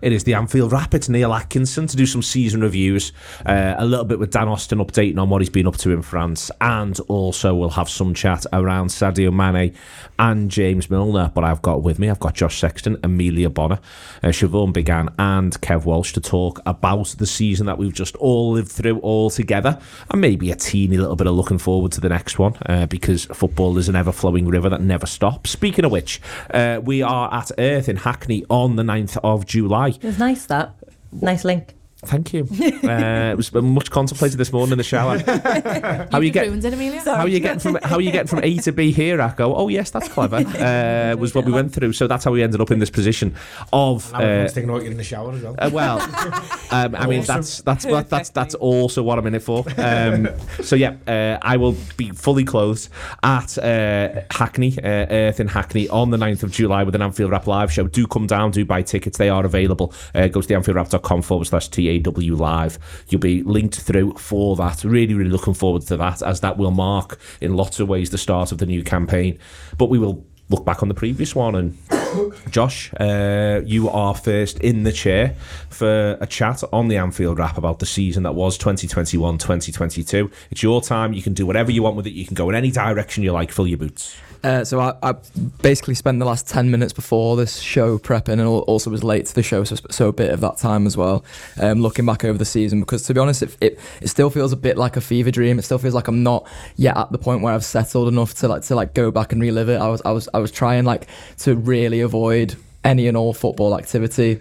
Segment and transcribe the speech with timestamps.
[0.00, 0.94] It is the Anfield Wrap.
[0.94, 3.10] It's Neil Atkinson to do some season reviews,
[3.44, 6.02] uh, a little bit with Dan Austin updating on what he's been up to in
[6.02, 9.74] France, and also we'll have some chat around Sadio Mane
[10.16, 11.32] and James Milner.
[11.34, 13.80] But I've got with me, I've got Josh Sexton, Emilia Bona,
[14.22, 18.52] uh, Siobhan Biggane, and Kev Walsh to talk about the season that we've just all
[18.52, 19.80] lived through all together,
[20.12, 23.24] and maybe a teeny little bit of looking forward to the next one, uh, because
[23.24, 25.50] football is an ever flowing river that never stops.
[25.50, 26.20] Speaking of which,
[26.54, 29.87] uh, we are at Earth in Hackney on the 9th of July.
[29.96, 30.74] It was nice that.
[31.12, 31.74] Nice link.
[32.06, 32.46] Thank you.
[32.52, 35.18] Uh, it was much contemplated this morning in the shower.
[36.12, 36.46] how you, get?
[36.46, 37.00] Ruined it, Emilia.
[37.00, 39.20] How are you getting from how are you getting from A to B here?
[39.20, 40.38] I go, oh yes, that's clever.
[40.58, 41.92] Uh, was what we went through.
[41.94, 43.34] So that's how we ended up in this position
[43.72, 44.12] of.
[44.14, 45.54] And I Uh, was thinking about you in the shower as well.
[45.58, 46.00] uh, well,
[46.70, 49.64] um, I mean that's that's what that's that's also what I'm in it for.
[49.76, 50.28] Um,
[50.62, 52.88] so yeah, uh, I will be fully clothed
[53.24, 57.30] at uh, Hackney, uh, Earth in Hackney on the 9th of July with an Anfield
[57.32, 57.86] Wrap live show.
[57.88, 59.18] Do come down, do buy tickets.
[59.18, 59.92] They are available.
[60.14, 62.78] Uh, go to the theanfieldwrap.com forward slash TAW live.
[63.08, 64.84] You'll be linked through for that.
[64.84, 68.18] Really, really looking forward to that as that will mark in lots of ways the
[68.18, 69.38] start of the new campaign.
[69.76, 71.78] But we will look back on the previous one and
[72.50, 75.36] Josh, uh, you are first in the chair
[75.68, 80.30] for a chat on the Anfield Wrap about the season that was 2021 2022.
[80.50, 81.12] It's your time.
[81.12, 82.12] You can do whatever you want with it.
[82.12, 83.52] You can go in any direction you like.
[83.52, 84.16] Fill your boots.
[84.44, 85.14] Uh, so I, I
[85.62, 89.34] basically spent the last 10 minutes before this show prepping and also was late to
[89.34, 91.24] the show, so, so a bit of that time as well,
[91.60, 92.80] um, looking back over the season.
[92.80, 95.58] Because to be honest, it, it, it still feels a bit like a fever dream.
[95.58, 98.48] It still feels like I'm not yet at the point where I've settled enough to
[98.48, 99.76] like to like go back and relive it.
[99.76, 103.76] I was I was I was trying like to really avoid any and all football
[103.76, 104.40] activity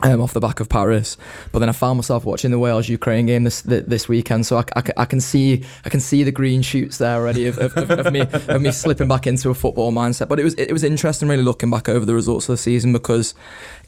[0.00, 1.16] um, off the back of Paris.
[1.52, 4.56] But then I found myself watching the Wales Ukraine game this th- this weekend, so
[4.58, 7.76] I, I, I can see I can see the green shoots there already of, of,
[7.76, 10.28] of, of me of me slipping back into a football mindset.
[10.28, 12.92] But it was it was interesting really looking back over the results of the season
[12.92, 13.34] because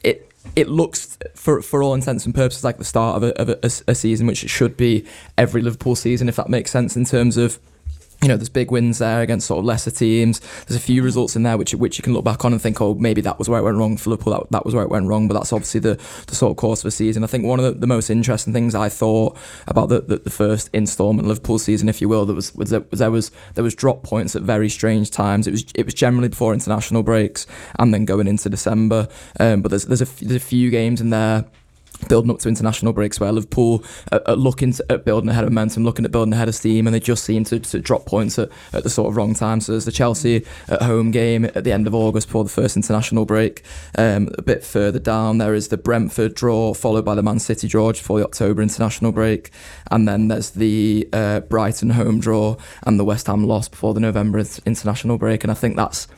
[0.03, 0.31] it.
[0.57, 3.91] It looks, for for all intents and purposes, like the start of a, of a-
[3.91, 5.07] a season, which it should be
[5.39, 7.59] every Liverpool season, if that makes sense in terms of
[8.25, 10.41] you know, there's big wins there against sort of lesser teams.
[10.67, 12.81] There's a few results in there which which you can look back on and think,
[12.81, 14.33] oh, maybe that was where it went wrong for Liverpool.
[14.33, 15.29] That, that was where it went wrong.
[15.29, 17.23] But that's obviously the, the sort of course of a season.
[17.23, 19.37] I think one of the, the most interesting things I thought
[19.67, 22.71] about the, the, the first instalment of Liverpool season, if you will, there was, was,
[22.71, 25.47] there, was there was there was drop points at very strange times.
[25.47, 27.47] It was it was generally before international breaks
[27.79, 29.07] and then going into December.
[29.39, 31.45] Um, but there's there's a, there's a few games in there
[32.09, 35.51] building up to international breaks where Liverpool are, are looking to, at building ahead of
[35.51, 38.39] momentum, looking at building ahead of steam, and they just seem to, to drop points
[38.39, 39.61] at, at the sort of wrong time.
[39.61, 42.77] So there's the Chelsea at home game at the end of August before the first
[42.77, 43.63] international break.
[43.97, 47.69] Um, a bit further down, there is the Brentford draw, followed by the Man City
[47.69, 49.51] draw before the October international break,
[49.91, 54.01] and then there's the uh, Brighton home draw and the West Ham loss before the
[54.01, 55.45] November international break.
[55.45, 56.09] And I think that's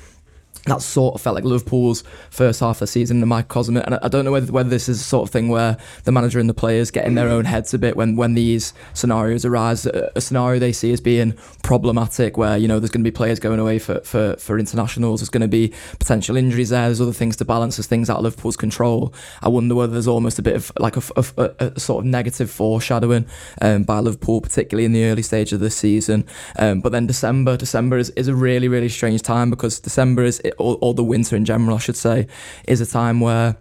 [0.66, 3.76] that sort of felt like Liverpool's first half of the season in microcosm.
[3.76, 6.38] And I don't know whether, whether this is the sort of thing where the manager
[6.38, 9.86] and the players get in their own heads a bit when, when these scenarios arise.
[9.86, 13.14] A, a scenario they see as being problematic, where you know there's going to be
[13.14, 17.00] players going away for, for, for internationals, there's going to be potential injuries there, there's
[17.00, 19.14] other things to balance, there's things out of Liverpool's control.
[19.42, 23.26] I wonder whether there's almost a bit of like a sort of negative foreshadowing
[23.60, 26.24] um, by Liverpool, particularly in the early stage of the season.
[26.58, 30.40] Um, but then December, December is, is a really, really strange time because December is,
[30.58, 32.26] or, the winter in general, I should say,
[32.66, 33.56] is a time where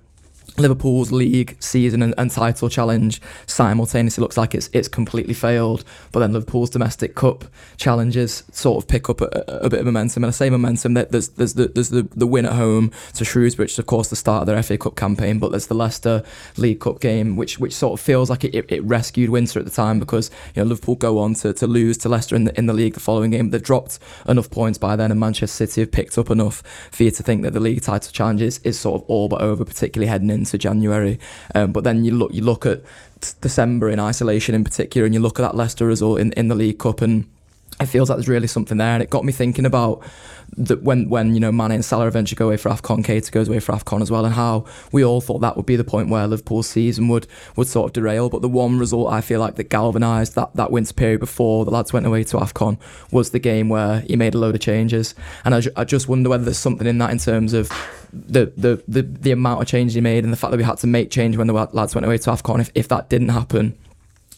[0.58, 5.84] Liverpool's league season and, and title challenge simultaneously looks like it's it's completely failed.
[6.12, 7.46] But then Liverpool's domestic cup
[7.78, 10.24] challenges sort of pick up a, a bit of momentum.
[10.24, 13.26] And I say momentum that there's there's the there's the, the win at home to
[13.26, 15.40] Shrewsbury, which is of course the start of their FA Cup campaign.
[15.40, 16.24] But there's the Leicester
[16.58, 19.72] League Cup game, which which sort of feels like it, it, rescued Winter at the
[19.72, 22.66] time because you know Liverpool go on to, to lose to Leicester in the in
[22.66, 23.50] the league the following game.
[23.50, 26.62] They dropped enough points by then, and Manchester City have picked up enough
[26.92, 29.42] for you to think that the league title challenge is, is sort of all but
[29.42, 31.18] over, particularly heading into January.
[31.56, 32.82] Um, but then you look you look at
[33.42, 36.56] December in isolation in particular, and you look at that Leicester result in, in the
[36.56, 37.26] League Cup, and
[37.80, 40.02] it feels like there's really something there, and it got me thinking about
[40.58, 43.50] that when when you know Mane and Salah eventually go away for Afcon, Keita goes
[43.50, 46.10] away for Afcon as well, and how we all thought that would be the point
[46.10, 47.28] where Liverpool's season would
[47.58, 48.30] would sort of derail.
[48.30, 51.72] But the one result I feel like that galvanised that that winter period before the
[51.72, 52.78] lads went away to Afcon
[53.12, 55.14] was the game where he made a load of changes,
[55.44, 57.70] and I, I just wonder whether there's something in that in terms of
[58.14, 60.78] the, the the the amount of change he made and the fact that we had
[60.78, 62.62] to make change when the lads went away to Afcon.
[62.62, 63.78] If if that didn't happen,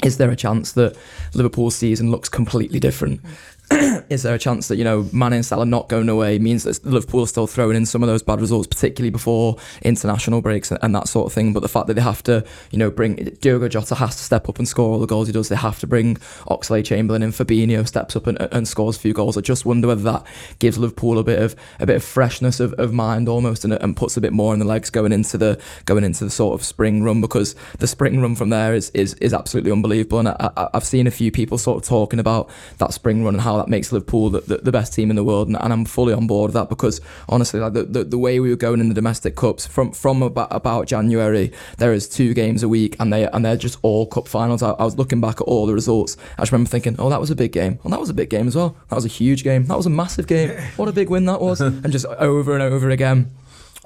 [0.03, 0.95] is there a chance that
[1.33, 3.21] Liverpool's season looks completely different?
[4.09, 6.85] is there a chance that you know Mane and Salah not going away means that
[6.85, 10.79] Liverpool are still throwing in some of those bad results, particularly before international breaks and,
[10.81, 11.51] and that sort of thing.
[11.51, 14.47] But the fact that they have to, you know, bring Diogo Jota has to step
[14.47, 15.49] up and score all the goals he does.
[15.49, 16.15] They have to bring
[16.47, 19.37] Oxlade Chamberlain and Fabinho steps up and, and scores a few goals.
[19.37, 20.25] I just wonder whether that
[20.59, 23.97] gives Liverpool a bit of a bit of freshness of, of mind almost and, and
[23.97, 26.65] puts a bit more in the legs going into the going into the sort of
[26.65, 30.19] spring run because the spring run from there is is, is absolutely unbelievable.
[30.19, 33.35] And I, I, I've seen a few people sort of talking about that spring run
[33.35, 35.73] and how that makes Liverpool the, the, the best team in the world, and, and,
[35.73, 38.55] I'm fully on board with that because honestly, like the, the, the, way we were
[38.55, 42.69] going in the domestic cups from from about, about January, there is two games a
[42.69, 44.63] week, and they and they're just all cup finals.
[44.63, 46.17] I, I, was looking back at all the results.
[46.37, 47.79] I just remember thinking, oh, that was a big game.
[47.85, 48.75] Oh, that was a big game as well.
[48.89, 49.65] That was a huge game.
[49.65, 50.57] That was a massive game.
[50.77, 53.31] What a big win that was, and just over and over again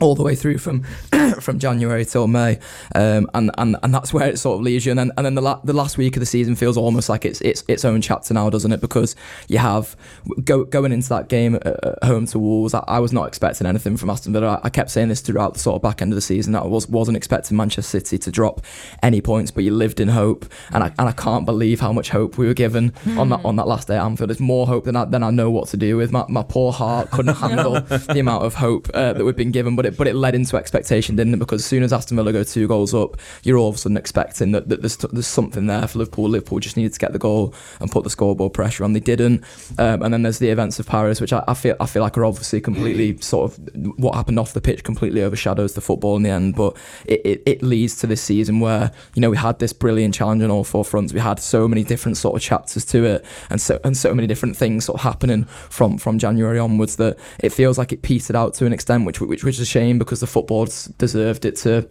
[0.01, 0.83] all the way through from
[1.39, 2.59] from January till May,
[2.95, 4.91] um, and and and that's where it sort of leaves you.
[4.91, 7.25] And then and then the la- the last week of the season feels almost like
[7.25, 8.81] it's it's its own chapter now, doesn't it?
[8.81, 9.15] Because
[9.47, 9.95] you have
[10.43, 12.73] go, going into that game at home to Wolves.
[12.73, 14.59] I, I, was not expecting anything from Aston Villa.
[14.63, 16.53] I, I, kept saying this throughout the sort of back end of the season.
[16.53, 18.61] That I was wasn't expecting Manchester City to drop
[19.03, 22.09] any points, but you lived in hope, and I and I can't believe how much
[22.09, 23.17] hope we were given mm.
[23.17, 24.29] on that on that last day at Anfield.
[24.29, 26.11] There's more hope than I than I know what to do with.
[26.11, 29.75] My my poor heart couldn't handle the amount of hope uh, that we've been given,
[29.75, 31.37] but it but it led into expectation, didn't it?
[31.37, 33.97] Because as soon as Aston Villa go two goals up, you're all of a sudden
[33.97, 36.29] expecting that, that there's, there's something there for Liverpool.
[36.29, 38.93] Liverpool just needed to get the goal and put the scoreboard pressure on.
[38.93, 39.43] They didn't.
[39.77, 42.17] Um, and then there's the events of Paris, which I, I, feel I feel like
[42.17, 43.59] are obviously completely sort of
[43.97, 46.55] what happened off the pitch completely overshadows the football in the end.
[46.55, 50.13] But it, it, it leads to this season where you know we had this brilliant
[50.13, 51.13] challenge on all four fronts.
[51.13, 54.27] We had so many different sort of chapters to it, and so and so many
[54.27, 58.35] different things sort of happening from from January onwards that it feels like it petered
[58.35, 61.89] out to an extent, which which, which is shame because the football deserved it to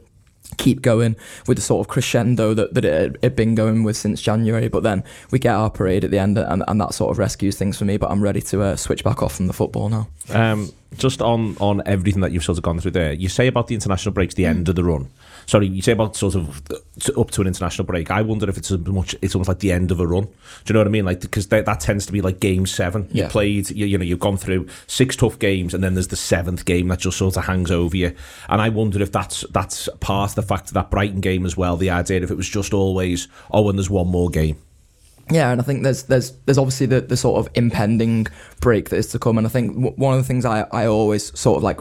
[0.56, 1.16] keep going
[1.46, 4.68] with the sort of crescendo that, that it had been going with since January.
[4.68, 7.56] But then we get our parade at the end, and, and that sort of rescues
[7.56, 7.96] things for me.
[7.96, 10.08] But I'm ready to uh, switch back off from the football now.
[10.30, 13.68] Um, just on on everything that you've sort of gone through there, you say about
[13.68, 15.08] the international breaks, the end of the run
[15.50, 16.62] sorry, you say about sort of
[17.18, 18.10] up to an international break.
[18.10, 20.24] I wonder if it's as much, it's almost like the end of a run.
[20.24, 20.30] Do
[20.66, 21.04] you know what I mean?
[21.04, 23.08] Like because that, that tends to be like game seven.
[23.10, 23.24] Yeah.
[23.24, 26.16] You played, you, you know, you've gone through six tough games, and then there's the
[26.16, 28.14] seventh game that just sort of hangs over you.
[28.48, 31.56] And I wonder if that's that's part of the fact of that Brighton game as
[31.56, 31.76] well.
[31.76, 34.56] The idea if it was just always, oh, and there's one more game.
[35.32, 38.28] Yeah, and I think there's there's there's obviously the, the sort of impending
[38.60, 40.86] break that is to come, and I think w- one of the things I, I
[40.86, 41.80] always sort of like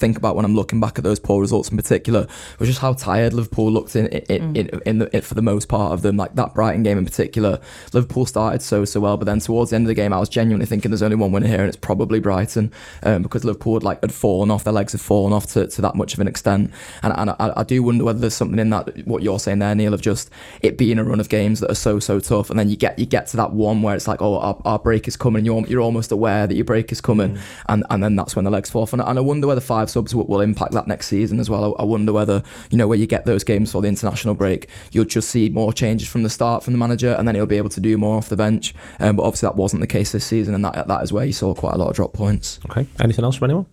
[0.00, 2.26] think about when I'm looking back at those poor results in particular
[2.58, 4.56] was just how tired Liverpool looked in in, mm.
[4.56, 6.16] in, in, the, for the most part of them.
[6.16, 7.60] Like that Brighton game in particular,
[7.92, 10.28] Liverpool started so so well, but then towards the end of the game, I was
[10.28, 13.82] genuinely thinking there's only one winner here, and it's probably Brighton um, because Liverpool had,
[13.82, 16.26] like had fallen off, their legs had fallen off to, to that much of an
[16.26, 19.58] extent, and, and I, I do wonder whether there's something in that what you're saying
[19.58, 20.30] there, Neil, of just
[20.62, 22.98] it being a run of games that are so so tough, and then you get
[22.98, 25.46] you get to that one where it's like, oh, our, our break is coming, and
[25.46, 27.40] you're you're almost aware that your break is coming, mm.
[27.68, 29.89] and and then that's when the legs fall off, and, and I wonder whether five
[29.90, 31.74] subs will, will, impact that next season as well.
[31.78, 34.68] I, I, wonder whether you know where you get those games for the international break,
[34.92, 37.56] you'll just see more changes from the start from the manager, and then he'll be
[37.56, 38.74] able to do more off the bench.
[38.98, 41.32] Um, but obviously that wasn't the case this season, and that that is where you
[41.32, 42.60] saw quite a lot of drop points.
[42.70, 42.86] Okay.
[43.00, 43.66] Anything else from anyone?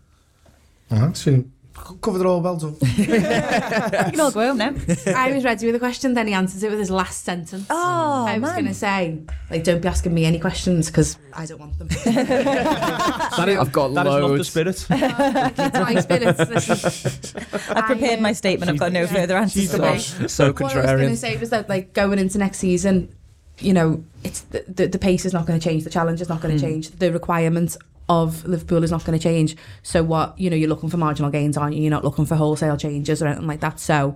[0.90, 1.12] Uh-huh
[2.02, 2.76] covered it all well done.
[2.82, 4.74] you can all go home now.
[5.08, 7.66] I was ready with a question, then he answers it with his last sentence.
[7.70, 9.20] Oh, I was going to say,
[9.50, 11.88] like, don't be asking me any questions because I don't want them.
[12.04, 14.56] that is, I've got that loads.
[14.56, 14.88] Is not the spirit.
[15.74, 17.70] my spirit.
[17.70, 18.70] I prepared my statement.
[18.70, 20.02] I've got no further answers to make.
[20.02, 20.62] So contrarian.
[20.62, 23.16] What I was going to say was that, like, going into next season,
[23.60, 25.84] you know, it's the, the, the pace is not going to change.
[25.84, 26.68] The challenge is not going to mm.
[26.68, 26.90] change.
[26.92, 27.78] The requirements
[28.10, 29.56] of Liverpool is not going to change.
[29.84, 31.82] So what, you know, you're looking for marginal gains, aren't you?
[31.82, 33.80] You're not looking for wholesale changes or anything like that.
[33.80, 34.16] So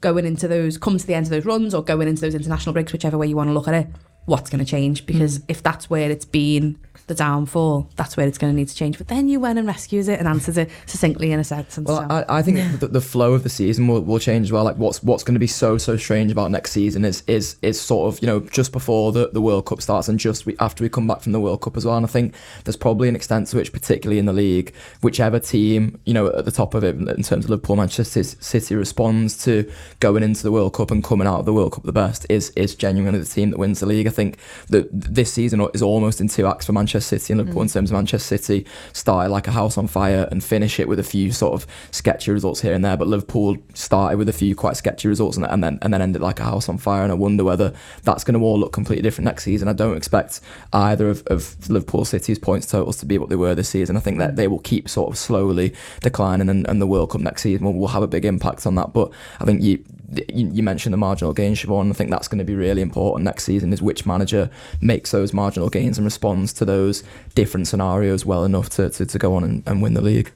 [0.00, 2.72] going into those, come to the end of those runs or going into those international
[2.72, 3.86] breaks, whichever way you want to look at it,
[4.24, 5.06] what's going to change?
[5.06, 5.44] Because mm.
[5.48, 8.98] if that's where it's been the downfall, that's where it's going to need to change.
[8.98, 11.86] But then you went and rescues it and answers it succinctly in a sentence.
[11.86, 12.14] Well, so.
[12.14, 12.76] I, I, think yeah.
[12.76, 14.64] the, the, flow of the season will, will change as well.
[14.64, 17.80] Like what's what's going to be so so strange about next season is is is
[17.80, 20.82] sort of you know just before the, the World Cup starts and just we, after
[20.82, 21.96] we come back from the World Cup as well.
[21.96, 22.34] And I think
[22.64, 26.44] there's probably an extent to which, particularly in the league, whichever team you know at
[26.44, 29.70] the top of it in terms of Liverpool, Manchester City responds to
[30.00, 32.50] going into the World Cup and coming out of the World Cup the best is
[32.50, 34.08] is genuinely the team that wins the league.
[34.08, 34.38] I think
[34.70, 37.66] that this season is almost in two acts for Manchester City and Liverpool mm.
[37.66, 40.98] in terms of Manchester City started like a house on fire and finish it with
[40.98, 42.96] a few sort of sketchy results here and there.
[42.96, 46.22] But Liverpool started with a few quite sketchy results and, and then and then ended
[46.22, 47.02] like a house on fire.
[47.02, 47.72] And I wonder whether
[48.02, 49.68] that's going to all look completely different next season.
[49.68, 50.40] I don't expect
[50.72, 53.96] either of, of Liverpool City's points totals to be what they were this season.
[53.96, 57.20] I think that they will keep sort of slowly declining, and, and the World Cup
[57.20, 58.92] next season will, will have a big impact on that.
[58.92, 59.10] But
[59.40, 61.90] I think you you, you mentioned the marginal gains, Siobhan.
[61.90, 63.72] I think that's going to be really important next season.
[63.72, 67.02] Is which manager makes those marginal gains and responds to those
[67.34, 70.32] different scenarios well enough to, to, to go on and, and win the league.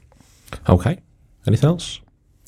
[0.67, 0.99] Okay.
[1.47, 1.99] Anything else?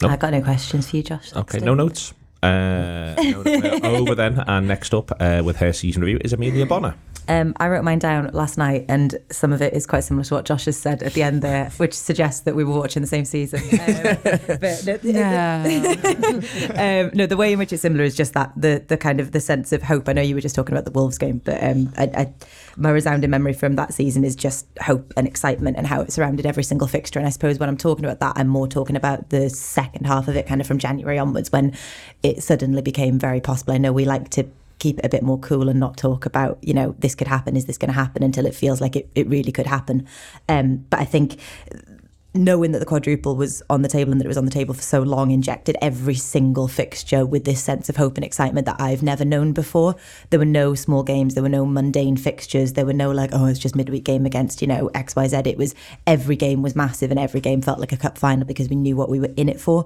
[0.02, 0.12] Nope.
[0.12, 1.34] I got no questions for you, Josh.
[1.34, 2.14] Okay, no notes.
[2.44, 6.34] Uh, no, no, we're over then, and next up uh, with her season review is
[6.34, 6.96] Emilia Bona.
[7.30, 10.34] Um, I wrote mine down last night, and some of it is quite similar to
[10.34, 13.08] what Josh has said at the end there, which suggests that we were watching the
[13.08, 13.62] same season.
[13.84, 15.64] Um, but no,
[16.76, 19.32] um, no, the way in which it's similar is just that the the kind of
[19.32, 20.08] the sense of hope.
[20.08, 22.34] I know you were just talking about the Wolves game, but um, I, I,
[22.76, 26.46] my resounding memory from that season is just hope and excitement and how it surrounded
[26.46, 27.20] every single fixture.
[27.20, 30.28] And I suppose when I'm talking about that, I'm more talking about the second half
[30.28, 31.76] of it, kind of from January onwards, when
[32.24, 33.74] it suddenly became very possible.
[33.74, 34.48] I know we like to
[34.80, 37.56] keep it a bit more cool and not talk about, you know, this could happen,
[37.56, 40.08] is this going to happen until it feels like it, it really could happen.
[40.50, 41.40] Um, but I think
[42.36, 44.74] knowing that the quadruple was on the table and that it was on the table
[44.74, 48.82] for so long injected every single fixture with this sense of hope and excitement that
[48.82, 49.96] I've never known before.
[50.32, 53.46] There were no small games, there were no mundane fixtures, there were no like, oh,
[53.46, 55.46] it's just midweek game against, you know, XYZ.
[55.46, 55.76] It was
[56.08, 58.96] every game was massive and every game felt like a cup final because we knew
[58.96, 59.86] what we were in it for.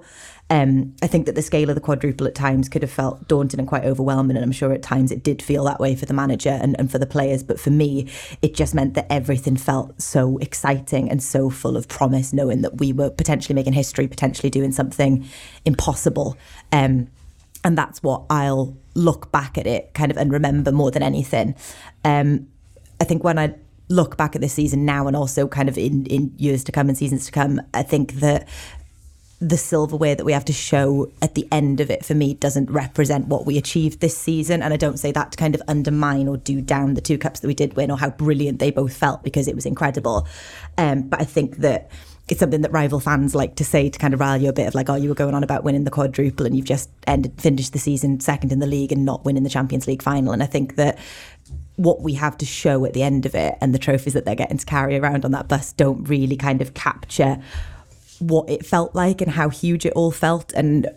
[0.50, 3.60] Um, I think that the scale of the quadruple at times could have felt daunting
[3.60, 6.14] and quite overwhelming, and I'm sure at times it did feel that way for the
[6.14, 7.44] manager and, and for the players.
[7.44, 8.10] But for me,
[8.42, 12.78] it just meant that everything felt so exciting and so full of promise, knowing that
[12.78, 15.28] we were potentially making history, potentially doing something
[15.66, 16.38] impossible.
[16.72, 17.10] Um,
[17.64, 21.56] and that's what I'll look back at it kind of and remember more than anything.
[22.06, 22.48] Um,
[23.02, 23.54] I think when I
[23.90, 26.90] look back at this season now and also kind of in, in years to come
[26.90, 28.48] and seasons to come, I think that
[29.40, 32.70] the silverware that we have to show at the end of it for me doesn't
[32.72, 36.28] represent what we achieved this season and i don't say that to kind of undermine
[36.28, 38.98] or do down the two cups that we did win or how brilliant they both
[38.98, 40.28] felt because it was incredible
[40.80, 41.92] um, but i think that
[42.28, 44.68] it's something that rival fans like to say to kind of rally you a bit
[44.68, 47.40] of like, oh, you were going on about winning the quadruple and you've just ended
[47.40, 50.34] finished the season second in the league and not winning the Champions League final.
[50.34, 50.98] And I think that
[51.78, 54.36] what we have to show at the end of it and the trophies that they're
[54.36, 57.42] getting to carry around on that bus don't really kind of capture
[58.20, 60.90] what it felt like and how huge it all felt and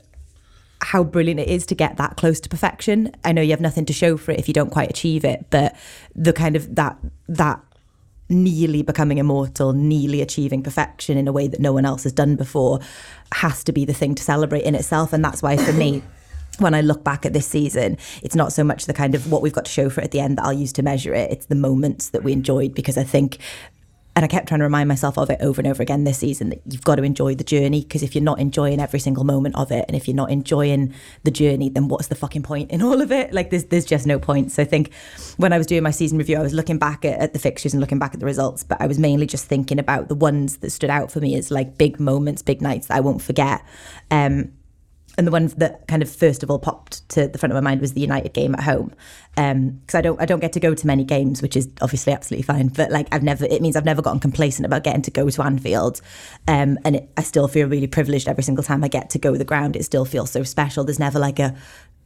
[0.83, 3.13] how brilliant it is to get that close to perfection.
[3.25, 5.47] I know you have nothing to show for it if you don't quite achieve it,
[5.51, 5.77] but
[6.15, 6.99] the kind of that
[7.29, 7.61] that
[8.31, 12.37] nearly becoming immortal, nearly achieving perfection in a way that no one else has done
[12.37, 12.79] before
[13.33, 15.13] has to be the thing to celebrate in itself.
[15.13, 16.03] And that's why for me,
[16.59, 19.43] when I look back at this season, it's not so much the kind of what
[19.43, 21.31] we've got to show for it at the end that I'll use to measure it.
[21.31, 23.39] It's the moments that we enjoyed because I think
[24.17, 26.51] and I kept trying to remind myself of it over and over again this season
[26.51, 29.55] that you've got to enjoy the journey because if you're not enjoying every single moment
[29.57, 32.83] of it and if you're not enjoying the journey then what's the fucking point in
[32.83, 33.33] all of it?
[33.33, 34.51] Like there's, there's just no point.
[34.53, 34.93] So I think
[35.37, 37.73] when I was doing my season review I was looking back at, at the fixtures
[37.73, 40.59] and looking back at the results but I was mainly just thinking about the ones
[40.59, 43.63] that stood out for me as like big moments big nights that I won't forget.
[44.11, 44.53] Um,
[45.21, 47.61] and the one that kind of first of all popped to the front of my
[47.61, 48.91] mind was the United game at home,
[49.37, 52.15] because um, I don't I don't get to go to many games, which is obviously
[52.15, 52.69] absolutely fine.
[52.69, 55.43] But like I've never, it means I've never gotten complacent about getting to go to
[55.43, 56.01] Anfield,
[56.49, 59.33] um, and it, I still feel really privileged every single time I get to go
[59.33, 59.77] to the ground.
[59.77, 60.85] It still feels so special.
[60.85, 61.55] There's never like a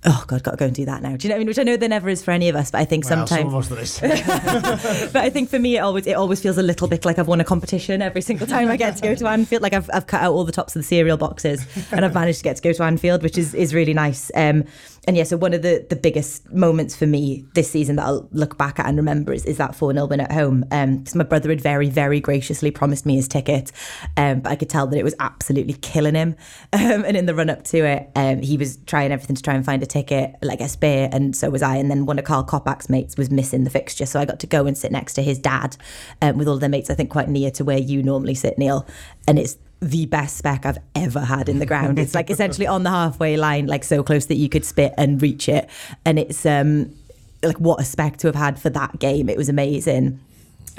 [0.07, 1.17] oh god, got to go and do that now.
[1.17, 1.47] Do you know what I mean?
[1.49, 3.43] Which I know there never is for any of us, but I think Well, sometimes.
[3.43, 5.11] some of us there is.
[5.13, 7.29] but I think for me, it always it always feels a little bit like I've
[7.29, 9.63] won a competition every single time I get to go to Anfield.
[9.63, 12.39] Like I've, I've cut out all the tops of the cereal boxes, and I've managed
[12.39, 14.31] to get to go to Anfield, which is is really nice.
[14.35, 14.65] Um,
[15.07, 18.29] and yeah, so one of the the biggest moments for me this season that I'll
[18.33, 20.65] look back at and remember is, is that four 0 win at home.
[20.71, 23.73] Um, because my brother had very very graciously promised me his ticket,
[24.17, 26.37] um, but I could tell that it was absolutely killing him.
[26.85, 29.55] Um, and in the run up to it, um, he was trying everything to try
[29.55, 31.77] and find a ticket, like a spare, and so was I.
[31.77, 34.47] And then one of Carl Kopak's mates was missing the fixture, so I got to
[34.47, 35.77] go and sit next to his dad
[36.21, 36.91] um, with all their mates.
[36.91, 38.87] I think quite near to where you normally sit, Neil.
[39.27, 41.99] And it's the best spec I've ever had in the ground.
[41.99, 45.21] It's like essentially on the halfway line, like so close that you could spit and
[45.21, 45.69] reach it.
[46.05, 46.95] And it's um
[47.43, 49.29] like what a spec to have had for that game.
[49.29, 50.21] It was amazing.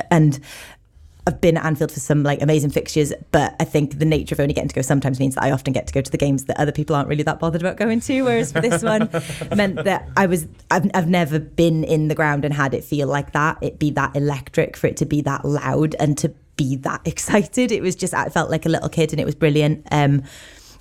[0.10, 0.40] And
[1.28, 4.40] I've been at Anfield for some like amazing fixtures, but I think the nature of
[4.40, 6.46] only getting to go sometimes means that I often get to go to the games
[6.46, 8.22] that other people aren't really that bothered about going to.
[8.24, 9.10] Whereas for this one
[9.56, 13.08] meant that I was I've, I've never been in the ground and had it feel
[13.08, 13.58] like that.
[13.62, 17.72] It be that electric for it to be that loud and to be that excited.
[17.72, 19.88] It was just I felt like a little kid and it was brilliant.
[19.92, 20.24] Um,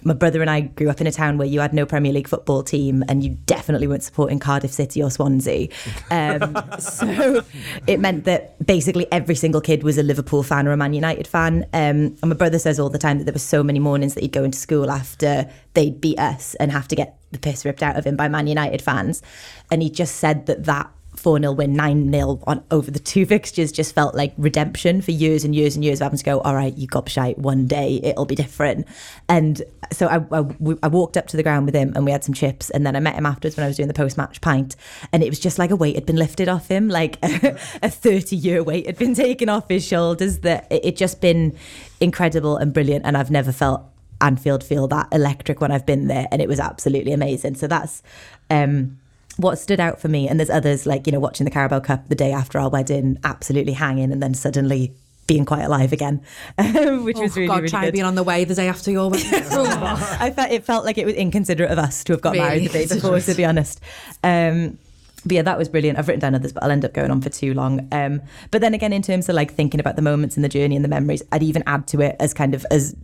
[0.04, 2.28] my brother and I grew up in a town where you had no Premier League
[2.28, 5.68] football team and you definitely weren't supporting Cardiff City or Swansea.
[6.10, 7.42] Um, so
[7.86, 11.26] it meant that basically every single kid was a Liverpool fan or a Man United
[11.26, 11.64] fan.
[11.72, 14.20] Um, and my brother says all the time that there were so many mornings that
[14.20, 17.82] he'd go into school after they'd beat us and have to get the piss ripped
[17.82, 19.22] out of him by Man United fans.
[19.70, 20.90] And he just said that that
[21.24, 25.10] 4 0 win, 9 0 on over the two fixtures just felt like redemption for
[25.10, 27.98] years and years and years of having to go, all right, you gobshite, one day
[28.02, 28.86] it'll be different.
[29.26, 30.44] And so I, I,
[30.82, 32.68] I walked up to the ground with him and we had some chips.
[32.68, 34.76] And then I met him afterwards when I was doing the post match pint.
[35.14, 38.36] And it was just like a weight had been lifted off him, like a 30
[38.36, 41.56] year weight had been taken off his shoulders, that it, it just been
[42.00, 43.06] incredible and brilliant.
[43.06, 43.82] And I've never felt
[44.20, 46.28] Anfield feel that electric when I've been there.
[46.30, 47.54] And it was absolutely amazing.
[47.54, 48.02] So that's.
[48.50, 48.98] um
[49.36, 52.08] what stood out for me, and there's others like, you know, watching the Carabao Cup
[52.08, 54.94] the day after our wedding, absolutely hanging, and then suddenly
[55.26, 56.22] being quite alive again,
[56.58, 57.92] which oh, was really, God, really try good.
[57.92, 59.26] being on the way the day after your wedding.
[59.32, 62.64] I felt it felt like it was inconsiderate of us to have got Really married
[62.68, 63.80] the day before, to be honest.
[64.22, 64.78] Um,
[65.24, 65.98] but yeah, that was brilliant.
[65.98, 67.88] I've written down others, but I'll end up going on for too long.
[67.92, 70.76] Um, but then again, in terms of like thinking about the moments in the journey
[70.76, 72.94] and the memories, I'd even add to it as kind of as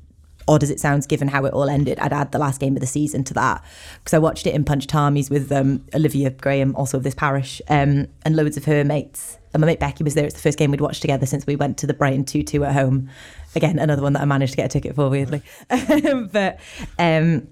[0.48, 2.80] odd as it sounds, given how it all ended, I'd add the last game of
[2.80, 3.64] the season to that
[3.98, 7.60] because I watched it in Punch Tarmey's with um, Olivia Graham, also of this parish,
[7.68, 9.38] um, and loads of her mates.
[9.52, 10.24] And my mate Becky was there.
[10.24, 12.64] It's the first game we'd watched together since we went to the Brighton 2 2
[12.64, 13.10] at home.
[13.56, 15.42] Again, another one that I managed to get a ticket for, weirdly.
[15.68, 16.60] but
[16.98, 17.48] um,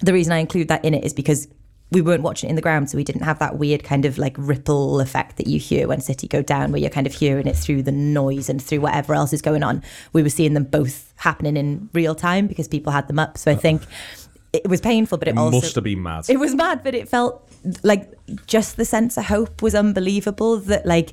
[0.00, 1.48] the reason I include that in it is because
[1.92, 4.18] we weren't watching it in the ground, so we didn't have that weird kind of
[4.18, 7.46] like ripple effect that you hear when City go down, where you're kind of hearing
[7.46, 9.82] it through the noise and through whatever else is going on.
[10.12, 13.38] We were seeing them both happening in real time because people had them up.
[13.38, 13.82] So I think
[14.52, 16.24] it was painful, but it, It also must have been mad.
[16.28, 17.48] it was mad, but it felt
[17.82, 18.12] like
[18.46, 20.58] just the sense of hope was unbelievable.
[20.58, 21.12] That like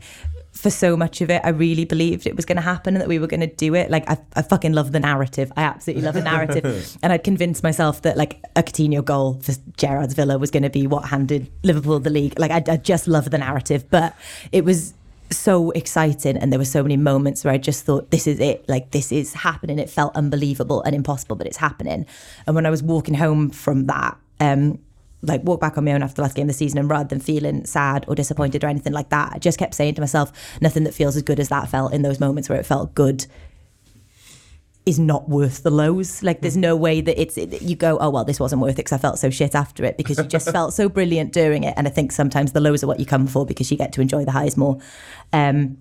[0.52, 3.08] for so much of it, I really believed it was going to happen and that
[3.08, 3.90] we were going to do it.
[3.90, 5.52] Like I, I fucking love the narrative.
[5.56, 9.54] I absolutely love the narrative, and I'd convinced myself that like a Coutinho goal for
[9.78, 12.38] Gerrard's Villa was going to be what handed Liverpool the league.
[12.40, 14.16] Like I, I just love the narrative, but
[14.52, 14.94] it was
[15.32, 18.68] so exciting and there were so many moments where I just thought this is it
[18.68, 22.08] like this is happening it felt unbelievable and impossible but it's happening
[22.48, 24.80] and when I was walking home from that um
[25.22, 27.08] like walk back on my own after the last game of the season and rather
[27.08, 30.32] than feeling sad or disappointed or anything like that I just kept saying to myself
[30.62, 33.26] nothing that feels as good as that felt in those moments where it felt good
[34.90, 36.24] is not worth the lows.
[36.24, 38.78] Like, there's no way that it's it, you go, oh well, this wasn't worth it
[38.78, 41.74] because I felt so shit after it because you just felt so brilliant during it.
[41.78, 44.02] And I think sometimes the lows are what you come for because you get to
[44.02, 44.80] enjoy the highs more.
[45.32, 45.78] Um,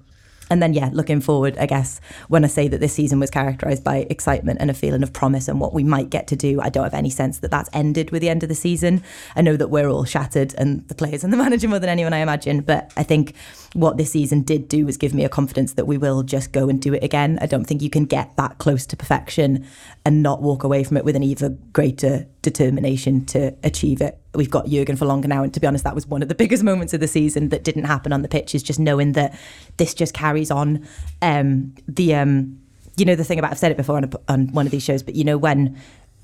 [0.50, 3.84] and then, yeah, looking forward, I guess, when I say that this season was characterised
[3.84, 6.68] by excitement and a feeling of promise and what we might get to do, I
[6.68, 9.02] don't have any sense that that's ended with the end of the season.
[9.36, 12.12] I know that we're all shattered and the players and the manager more than anyone,
[12.12, 12.60] I imagine.
[12.60, 13.34] But I think
[13.74, 16.68] what this season did do was give me a confidence that we will just go
[16.68, 17.38] and do it again.
[17.42, 19.66] I don't think you can get that close to perfection
[20.04, 24.18] and not walk away from it with an even greater determination to achieve it.
[24.34, 26.34] We've got Jurgen for longer now, and to be honest, that was one of the
[26.36, 28.54] biggest moments of the season that didn't happen on the pitch.
[28.54, 29.38] Is just knowing that
[29.76, 30.86] this just carries on.
[31.20, 32.60] Um, the um,
[32.96, 34.82] you know the thing about I've said it before on, a, on one of these
[34.82, 35.78] shows, but you know when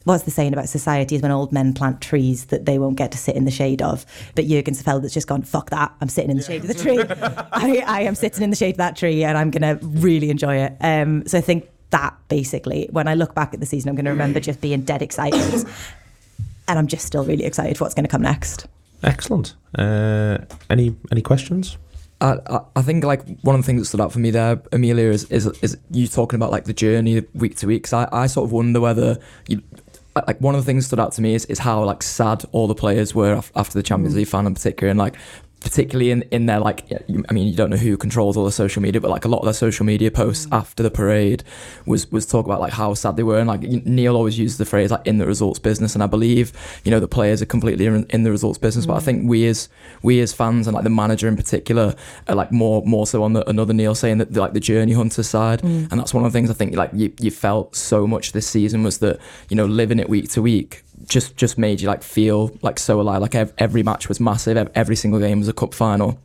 [0.05, 3.12] what's the saying about society is when old men plant trees that they won't get
[3.12, 4.07] to sit in the shade of.
[4.35, 6.99] But Jurgen Svelda's just gone, fuck that, I'm sitting in the shade of the tree.
[7.53, 10.31] I, I am sitting in the shade of that tree and I'm going to really
[10.31, 10.77] enjoy it.
[10.81, 14.05] Um, so I think that basically, when I look back at the season, I'm going
[14.05, 15.64] to remember just being dead excited.
[16.69, 18.67] and I'm just still really excited for what's going to come next.
[19.03, 19.55] Excellent.
[19.77, 20.38] Uh,
[20.71, 21.77] any any questions?
[22.21, 24.62] I, I, I think like one of the things that stood out for me there,
[24.73, 27.83] Emilia, is is, is you talking about like the journey week to week.
[27.83, 29.62] Because I, I sort of wonder whether you
[30.16, 32.03] Uh, like one of the things that stood out to me is, is how like
[32.03, 34.18] sad all the players were after the Champions mm.
[34.18, 35.16] League final in particular, and like
[35.64, 38.83] particularly in in their like I mean you don't know who controls all the social
[38.83, 40.57] media, but like a lot of their social media posts mm.
[40.57, 41.42] after the parade
[41.87, 44.66] was was talk about like how sad they were, and like Neil always uses the
[44.66, 46.53] phrase like in the results business, and I believe
[46.85, 49.05] you know the players are completely in, in the results business, but I mm.
[49.05, 49.70] think we as
[50.03, 51.94] we as fans and like the manager in particular
[52.29, 55.22] are like more more so on the another Neil saying that like the journey hunter
[55.22, 55.90] side, mm.
[55.90, 58.46] and that's one of the things I think like you you felt so much this
[58.46, 62.02] season was that you know living it week to week just just made you like
[62.02, 63.20] feel like so alive.
[63.20, 64.57] Like ev- every match was massive.
[64.57, 66.18] ev- Every single game was a cup final.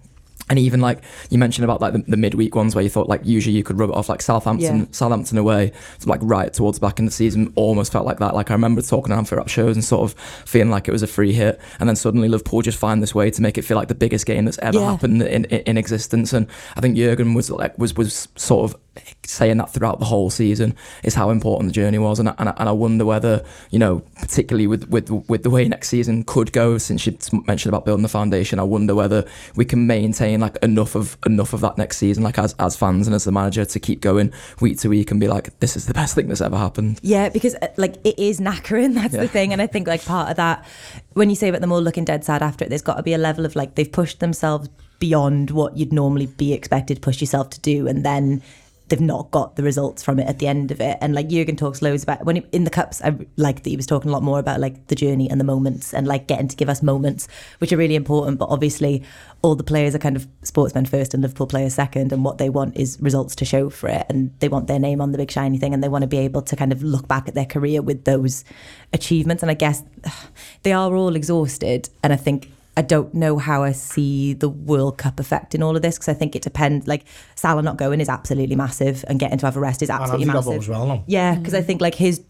[0.51, 3.21] And even like you mentioned about like the, the midweek ones where you thought like
[3.23, 4.85] usually you could rub it off like Southampton Yeah.
[4.89, 8.33] Southampton away so like right towards the back in the season almost felt like that
[8.33, 11.03] like I remember talking around for up shows and sort of feeling like it was
[11.03, 13.77] a free hit and then suddenly Liverpool just find this way to make it feel
[13.77, 14.89] like the biggest game that's ever Yeah.
[14.91, 18.79] happened in, in, in existence and I think Jurgen was like was was sort of
[19.25, 22.49] saying that throughout the whole season is how important the journey was and I, and
[22.49, 26.23] I, and I wonder whether you know particularly with with with the way next season
[26.23, 30.39] could go since you mentioned about building the foundation I wonder whether we can maintain
[30.39, 33.31] like enough of enough of that next season like as as fans and as the
[33.31, 36.27] manager to keep going week to week and be like this is the best thing
[36.27, 38.93] that's ever happened Yeah, because uh, like it is knackering.
[38.99, 39.21] That's Yeah.
[39.21, 40.65] the thing, and I think like part of that,
[41.13, 43.13] when you say about them all looking dead sad after it, there's got to be
[43.13, 47.21] a level of like they've pushed themselves beyond what you'd normally be expected to push
[47.21, 48.41] yourself to do, and then
[48.89, 50.97] they've not got the results from it at the end of it.
[50.99, 53.75] And like Jurgen talks loads about when he, in the cups, I like that he
[53.75, 56.47] was talking a lot more about like the journey and the moments and like getting
[56.47, 57.27] to give us moments,
[57.59, 58.39] which are really important.
[58.39, 59.03] But obviously,
[59.41, 62.49] all the players are kind of sportsmen first and Liverpool players second, and what they
[62.49, 65.31] want is results to show for it, and they want their name on the big
[65.31, 67.45] shiny thing, and they want to be able to kind of look back at their
[67.45, 68.43] career with those
[68.91, 69.43] achievements.
[69.43, 69.83] And I guess
[70.63, 74.97] they are all exhausted, and I think I don't know how I see the World
[74.97, 76.87] Cup effect in all of this because I think it depends.
[76.87, 77.05] Like
[77.35, 80.33] Salah not going is absolutely massive, and getting to have a rest is absolutely and
[80.33, 80.69] massive.
[80.69, 81.03] well, no?
[81.07, 81.65] Yeah, because I mm.
[81.65, 82.23] think like his.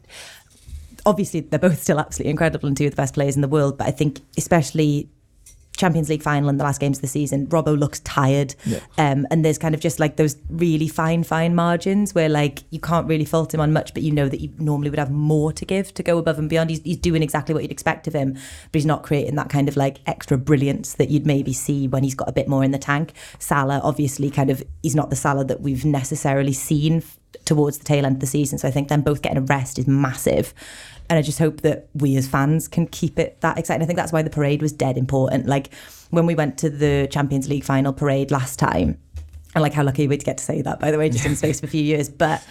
[1.06, 3.78] Obviously, they're both still absolutely incredible and two of the best players in the world.
[3.78, 5.10] But I think, especially
[5.80, 8.54] Champions League final and the last games of the season, Robbo looks tired.
[8.66, 8.80] Yeah.
[8.98, 12.80] Um, and there's kind of just like those really fine, fine margins where like you
[12.82, 15.54] can't really fault him on much, but you know that you normally would have more
[15.54, 16.70] to give to go above and beyond.
[16.70, 19.70] He's, he's doing exactly what you'd expect of him, but he's not creating that kind
[19.70, 22.72] of like extra brilliance that you'd maybe see when he's got a bit more in
[22.72, 23.14] the tank.
[23.40, 27.04] Salah, obviously, kind of, he's not the Salah that we've necessarily seen
[27.46, 28.58] towards the tail end of the season.
[28.58, 30.54] So I think them both getting a rest is massive.
[31.10, 33.82] And I just hope that we as fans can keep it that exciting.
[33.82, 35.48] I think that's why the parade was dead important.
[35.48, 35.74] Like
[36.12, 39.00] when we went to the Champions League final parade last time,
[39.56, 41.36] and like how lucky we to get to say that, by the way, just in
[41.36, 42.10] space for a few years.
[42.10, 42.46] But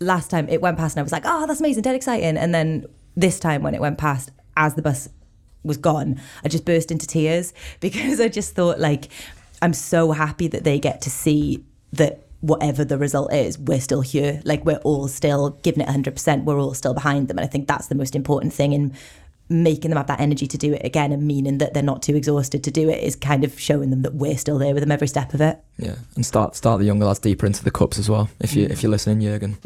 [0.00, 2.36] last time it went past and I was like, oh, that's amazing, dead exciting.
[2.36, 5.08] And then this time when it went past, as the bus
[5.62, 9.08] was gone, I just burst into tears because I just thought like
[9.60, 14.02] I'm so happy that they get to see that whatever the result is, we're still
[14.02, 14.42] here.
[14.44, 16.44] Like we're all still giving it 100%.
[16.44, 17.38] We're all still behind them.
[17.38, 18.94] And I think that's the most important thing in
[19.48, 22.16] making them have that energy to do it again and meaning that they're not too
[22.16, 24.90] exhausted to do it is kind of showing them that we're still there with them
[24.90, 25.58] every step of it.
[25.78, 28.30] Yeah, and start start the younger lads deeper into the cups as well.
[28.40, 29.54] If you if you're listening, Jurgen,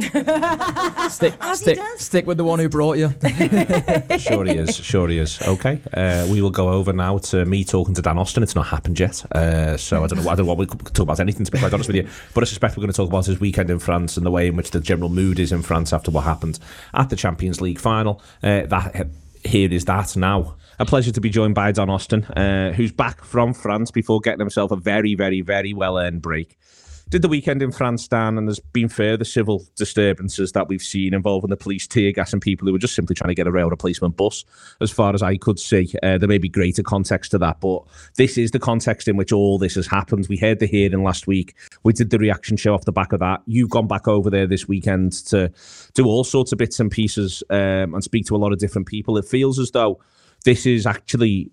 [1.11, 2.01] stick As he stick does.
[2.01, 3.09] stick with the one who brought you.
[4.19, 4.75] sure he is.
[4.77, 5.41] Sure he is.
[5.43, 5.81] Okay.
[5.93, 8.43] Uh, we will go over now to me talking to Dan Austin.
[8.43, 9.25] It's not happened yet.
[9.33, 10.31] Uh, so I don't know.
[10.31, 12.09] I don't know what we could talk about anything to be quite honest with you.
[12.35, 14.47] But I suspect we're going to talk about his weekend in France and the way
[14.47, 16.59] in which the general mood is in France after what happened
[16.95, 18.23] at the Champions League final.
[18.43, 19.09] Uh, that
[19.47, 20.57] here is that now.
[20.79, 24.41] A pleasure to be joined by Dan Austin, uh, who's back from France before getting
[24.41, 26.59] himself a very, very, very well earned break.
[27.09, 31.15] Did the weekend in France, Dan, and there's been further civil disturbances that we've seen
[31.15, 33.53] involving the police tear gas and people who were just simply trying to get a
[33.53, 34.45] rail replacement bus.
[34.81, 37.85] As far as I could see, uh, there may be greater context to that, but
[38.17, 40.27] this is the context in which all this has happened.
[40.29, 41.55] We heard the hearing last week.
[41.85, 43.41] We did the reaction show off the back of that.
[43.47, 45.53] You've gone back over there this weekend to
[45.95, 48.89] do all sorts of bits and pieces um, and speak to a lot of different
[48.89, 49.17] people.
[49.17, 50.01] It feels as though
[50.45, 51.53] this is actually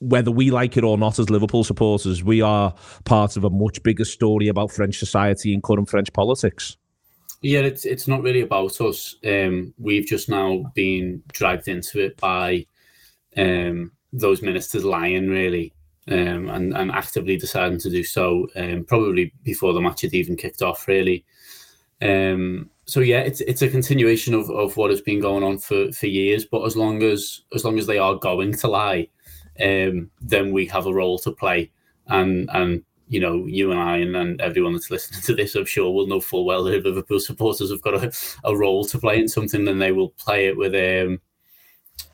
[0.00, 3.82] whether we like it or not as Liverpool supporters, we are part of a much
[3.82, 6.76] bigger story about French society and current French politics.
[7.40, 9.14] Yeah, it's it's not really about us.
[9.24, 12.66] Um, we've just now been dragged into it by
[13.36, 15.72] um, those ministers lying, really,
[16.08, 18.48] um, and and actively deciding to do so.
[18.56, 21.24] Um, probably before the match had even kicked off, really.
[22.02, 25.92] Um, so yeah, it's it's a continuation of, of what has been going on for,
[25.92, 26.44] for years.
[26.44, 29.08] But as long as as long as they are going to lie,
[29.62, 31.70] um, then we have a role to play.
[32.06, 35.64] And and you know, you and I and, and everyone that's listening to this, I'm
[35.64, 38.12] sure, will know full well that Liverpool supporters have got a,
[38.44, 41.20] a role to play in something, then they will play it with um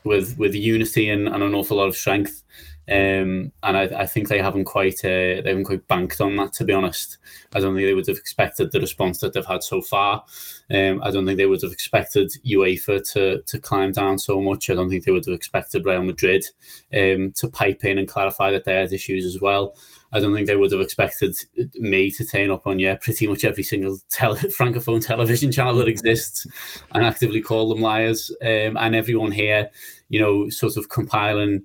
[0.04, 2.42] with with unity and, and an awful lot of strength.
[2.86, 6.52] Um, and I, I think they haven't quite uh, they haven't quite banked on that.
[6.54, 7.16] To be honest,
[7.54, 10.24] I don't think they would have expected the response that they've had so far.
[10.70, 14.68] Um, I don't think they would have expected UEFA to to climb down so much.
[14.68, 16.44] I don't think they would have expected Real Madrid
[16.92, 19.74] um, to pipe in and clarify that they had issues as well.
[20.12, 21.34] I don't think they would have expected
[21.74, 25.88] me to turn up on yeah pretty much every single tele- francophone television channel that
[25.88, 26.46] exists
[26.92, 28.30] and actively call them liars.
[28.42, 29.70] Um, and everyone here,
[30.10, 31.64] you know, sort of compiling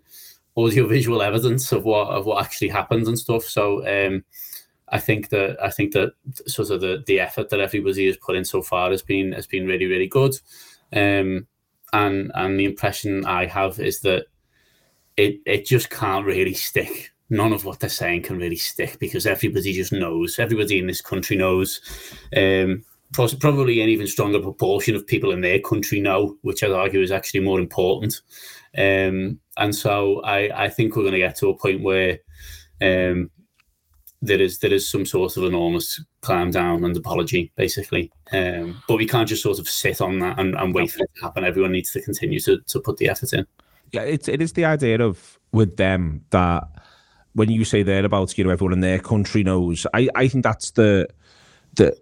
[0.58, 3.44] audiovisual evidence of what of what actually happened and stuff.
[3.44, 4.24] So um,
[4.90, 6.14] I think that I think that
[6.48, 9.48] sort of the the effort that everybody has put in so far has been has
[9.48, 10.36] been really really good.
[10.92, 11.48] Um,
[11.94, 14.26] and and the impression I have is that
[15.18, 17.12] it it just can't really stick.
[17.32, 20.40] None of what they're saying can really stick because everybody just knows.
[20.40, 21.80] Everybody in this country knows.
[22.36, 27.02] Um, probably an even stronger proportion of people in their country know, which I'd argue
[27.02, 28.22] is actually more important.
[28.78, 32.19] Um, and so I, I think we're going to get to a point where
[32.82, 33.30] um,
[34.22, 38.12] there is there is some sort of enormous climb down and apology, basically.
[38.32, 41.12] Um, but we can't just sort of sit on that and, and wait for it
[41.15, 41.43] to happen.
[41.43, 43.45] Everyone needs to continue to, to put the effort in.
[43.91, 46.63] Yeah, it's it is the idea of with them that
[47.34, 50.43] when you say there about you know everyone in their country knows, I I think
[50.43, 51.08] that's the
[51.76, 51.98] the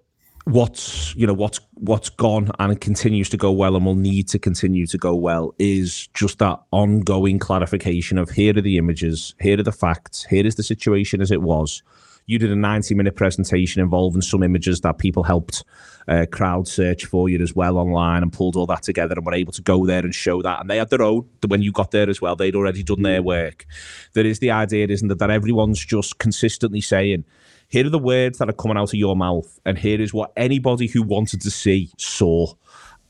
[0.48, 4.40] what's you know what's what's gone and continues to go well and will need to
[4.40, 9.60] continue to go well is just that ongoing clarification of here are the images, here
[9.60, 11.84] are the facts, here is the situation as it was.
[12.28, 15.66] you did a 90 minute presentation involving some images that people helped
[16.08, 19.34] uh, crowd search for you as well online and pulled all that together and were
[19.34, 20.62] able to go there and show that.
[20.62, 23.22] And they had their own, when you got there as well, they'd already done their
[23.22, 23.66] work.
[24.14, 27.26] There is the idea, isn't it, that everyone's just consistently saying,
[27.68, 30.32] here are the words that are coming out of your mouth, and here is what
[30.38, 32.54] anybody who wanted to see saw.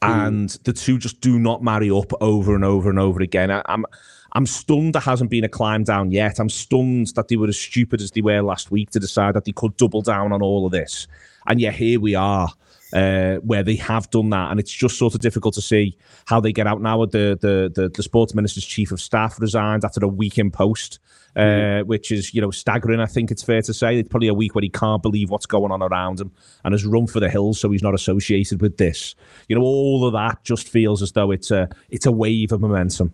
[0.02, 3.50] And the two just do not marry up over and over and over again.
[3.50, 3.86] I, I'm
[4.34, 6.40] I'm stunned there hasn't been a climb down yet.
[6.40, 9.46] I'm stunned that they were as stupid as they were last week to decide that
[9.46, 11.08] they could double down on all of this.
[11.48, 12.50] And yet here we are,
[12.94, 16.40] uh, where they have done that, and it's just sort of difficult to see how
[16.40, 17.06] they get out now.
[17.06, 21.00] The the the, the sports minister's chief of staff resigned after a week in post.
[21.38, 23.00] Uh, which is you know staggering.
[23.00, 25.46] I think it's fair to say it's probably a week where he can't believe what's
[25.46, 26.32] going on around him
[26.64, 29.14] and has run for the hills, so he's not associated with this.
[29.48, 32.62] You know, all of that just feels as though it's a it's a wave of
[32.62, 33.14] momentum.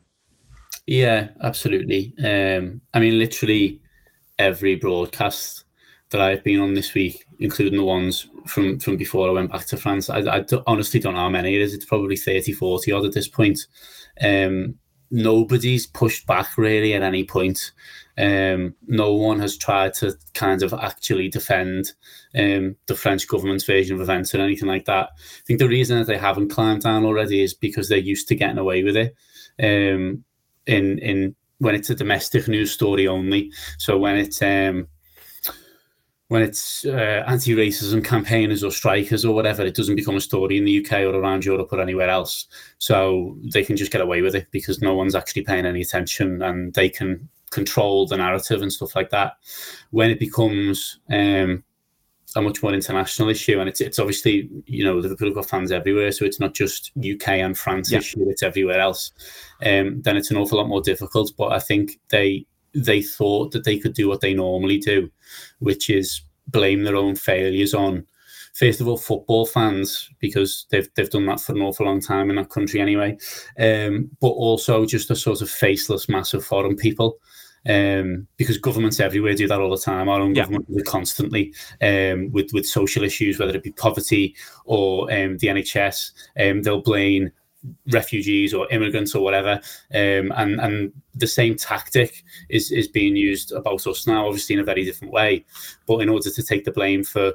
[0.88, 2.14] Yeah, absolutely.
[2.24, 3.82] Um, I mean, literally
[4.40, 5.66] every broadcast
[6.12, 9.66] that I've been on this week, including the ones from from before I went back
[9.66, 11.74] to France, I, I honestly don't know how many it is.
[11.74, 13.60] It's probably 30, 40 odd at this point.
[14.22, 14.76] Um,
[15.14, 17.72] nobody's pushed back really at any point.
[18.18, 21.94] Um, no one has tried to kind of actually defend
[22.38, 25.10] um, the French government's version of events or anything like that.
[25.16, 28.36] I think the reason that they haven't climbed down already is because they're used to
[28.36, 29.16] getting away with it.
[29.62, 30.24] Um,
[30.66, 33.52] in in when it's a domestic news story only.
[33.78, 34.88] So when it's um,
[36.34, 40.66] when it's uh, anti-racism campaigners or strikers or whatever, it doesn't become a story in
[40.66, 42.48] the UK or around Europe or anywhere else.
[42.80, 46.42] So they can just get away with it because no one's actually paying any attention
[46.42, 49.34] and they can control the narrative and stuff like that.
[49.92, 51.64] When it becomes um,
[52.36, 55.72] a much more international issue, and it's it's obviously you know Liverpool have got fans
[55.72, 58.00] everywhere, so it's not just UK and France yeah.
[58.00, 59.12] issue; it's everywhere else.
[59.64, 61.32] Um, then it's an awful lot more difficult.
[61.38, 65.10] But I think they they thought that they could do what they normally do,
[65.60, 68.06] which is blame their own failures on
[68.54, 72.30] first of all football fans because they've they've done that for an awful long time
[72.30, 73.18] in that country anyway,
[73.60, 77.18] um, but also just a sort of faceless mass of foreign people
[77.68, 80.10] um, because governments everywhere do that all the time.
[80.10, 80.44] Our own yeah.
[80.44, 85.48] government do constantly um, with with social issues, whether it be poverty or um, the
[85.48, 86.12] NHS.
[86.40, 87.32] Um, they'll blame
[87.92, 89.62] refugees or immigrants or whatever,
[89.94, 94.62] um, and and the same tactic is is being used about us now, obviously in
[94.62, 95.46] a very different way,
[95.88, 97.34] but in order to take the blame for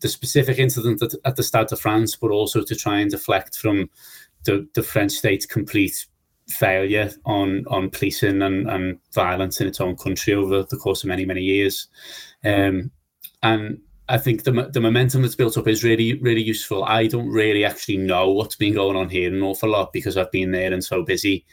[0.00, 3.56] the specific incident at, at the Stade de France, but also to try and deflect
[3.56, 3.88] from
[4.44, 6.06] the, the French state's complete
[6.48, 11.08] failure on on policing and, and violence in its own country over the course of
[11.08, 11.88] many many years.
[12.44, 12.90] Um,
[13.42, 16.84] and I think the, the momentum that's built up is really really useful.
[16.84, 20.30] I don't really actually know what's been going on here an awful lot because I've
[20.30, 21.44] been there and so busy.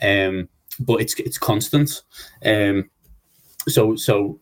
[0.00, 0.48] Um,
[0.78, 2.02] but it's it's constant.
[2.44, 2.90] Um,
[3.68, 4.40] so so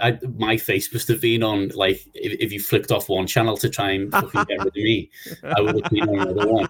[0.00, 3.56] I, my face must have been on like if, if you flicked off one channel
[3.58, 5.10] to try and fucking get rid of me,
[5.42, 6.68] I would have been on another one,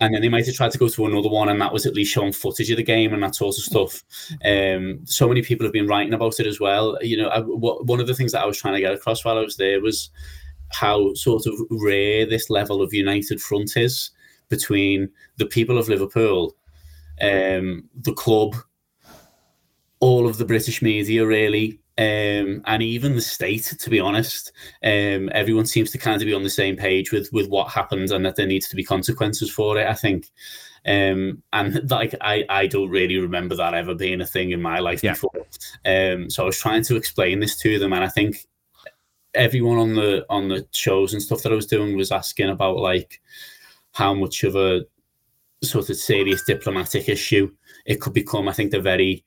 [0.00, 1.94] and then they might have tried to go to another one, and that was at
[1.94, 4.02] least showing footage of the game and that sort of stuff.
[4.44, 6.98] Um, so many people have been writing about it as well.
[7.02, 9.38] You know, what, one of the things that I was trying to get across while
[9.38, 10.10] I was there was
[10.70, 14.10] how sort of rare this level of united front is
[14.48, 16.56] between the people of Liverpool,
[17.20, 18.56] um, the club
[20.04, 23.74] all of the British media really, um, and even the state.
[23.78, 24.52] To be honest,
[24.82, 28.10] um, everyone seems to kind of be on the same page with with what happened
[28.10, 29.86] and that there needs to be consequences for it.
[29.86, 30.30] I think.
[30.86, 34.80] Um, and like I, I don't really remember that ever being a thing in my
[34.80, 35.12] life yeah.
[35.12, 35.46] before.
[35.84, 38.44] Um, so I was trying to explain this to them, and I think
[39.34, 42.78] everyone on the on the shows and stuff that I was doing was asking about
[42.78, 43.20] like
[43.92, 44.84] how much of a
[45.62, 47.50] sort of serious diplomatic issue
[47.86, 48.48] it could become.
[48.48, 49.24] I think they're very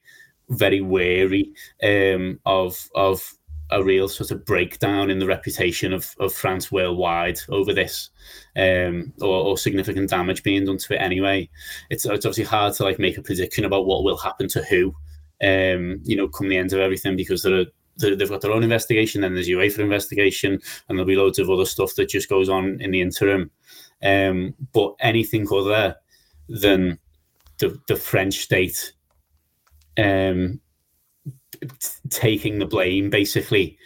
[0.49, 3.33] very wary um, of of
[3.71, 8.09] a real sort of breakdown in the reputation of, of France worldwide over this,
[8.55, 11.49] um, or, or, significant damage being done to it anyway.
[11.89, 14.95] It's it's obviously hard to like make a prediction about what will happen to who,
[15.43, 17.65] um, you know, come the end of everything because there are
[17.97, 21.65] they've got their own investigation, then there's UEFA investigation, and there'll be loads of other
[21.65, 23.51] stuff that just goes on in the interim.
[24.03, 25.95] Um, but anything other
[26.47, 26.99] than
[27.57, 28.93] the the French state
[29.97, 30.59] um,
[32.09, 33.77] taking the blame basically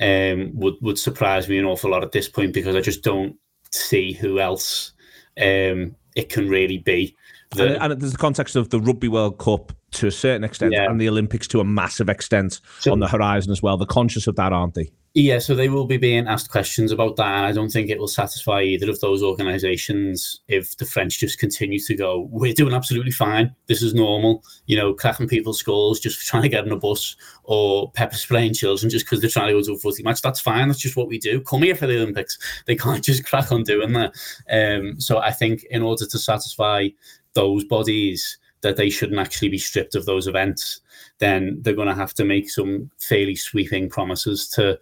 [0.00, 3.36] um, would would surprise me an awful lot at this point because I just don't
[3.70, 4.92] see who else
[5.40, 7.14] um, it can really be
[7.54, 10.72] The, and, and there's the context of the Rugby World Cup to a certain extent
[10.72, 10.84] Yeah.
[10.90, 13.76] and the Olympics to a massive extent So- on the horizon as well.
[13.76, 14.90] They're conscious of that, aren't they?
[15.14, 17.98] Yeah, so they will be being asked questions about that, and I don't think it
[17.98, 22.74] will satisfy either of those organisations if the French just continue to go, "We're doing
[22.74, 23.54] absolutely fine.
[23.66, 27.16] This is normal." You know, cracking people's skulls just trying to get on a bus,
[27.44, 30.20] or pepper spraying children just because they're trying to go to a footy match.
[30.20, 30.68] That's fine.
[30.68, 31.40] That's just what we do.
[31.40, 32.38] Come here for the Olympics.
[32.66, 34.12] They can't just crack on doing that.
[34.50, 36.88] Um, so I think in order to satisfy
[37.32, 40.80] those bodies, that they shouldn't actually be stripped of those events
[41.18, 44.78] then they're going to have to make some fairly sweeping promises to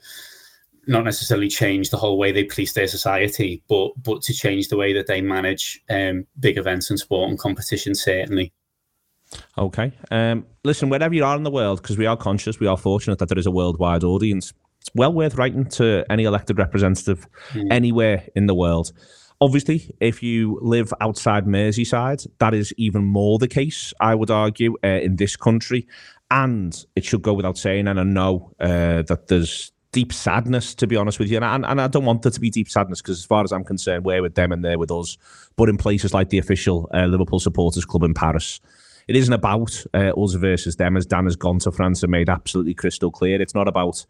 [0.86, 4.76] not necessarily change the whole way they police their society, but but to change the
[4.76, 7.94] way that they manage um, big events and sport and competition.
[7.94, 8.52] Certainly,
[9.58, 9.92] Okay.
[10.10, 13.18] Um, listen, wherever you are in the world, because we are conscious, we are fortunate
[13.18, 14.52] that there is a worldwide audience.
[14.80, 17.26] It's well worth writing to any elected representative
[17.70, 18.92] anywhere in the world.
[19.40, 24.76] Obviously, if you live outside Merseyside, that is even more the case, I would argue,
[24.82, 25.86] uh, in this country.
[26.30, 30.86] And it should go without saying, and I know uh, that there's deep sadness, to
[30.86, 31.36] be honest with you.
[31.36, 33.52] And I, and I don't want there to be deep sadness because, as far as
[33.52, 35.16] I'm concerned, we're with them and they're with us.
[35.56, 38.60] But in places like the official uh, Liverpool Supporters Club in Paris,
[39.08, 42.28] it isn't about uh, us versus them, as Dan has gone to France and made
[42.28, 43.40] absolutely crystal clear.
[43.40, 44.04] It's not about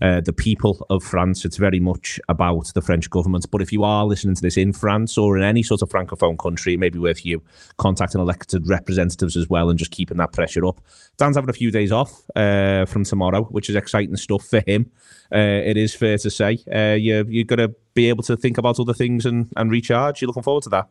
[0.00, 1.44] uh, the people of France.
[1.44, 3.46] It's very much about the French government.
[3.50, 6.38] But if you are listening to this in France or in any sort of francophone
[6.38, 7.42] country, it may be worth you
[7.78, 10.80] contacting elected representatives as well and just keeping that pressure up.
[11.16, 14.90] Dan's having a few days off uh, from tomorrow, which is exciting stuff for him.
[15.32, 16.58] Uh, it is fair to say.
[16.72, 20.20] Uh, you, you're going to be able to think about other things and, and recharge.
[20.20, 20.88] You're looking forward to that.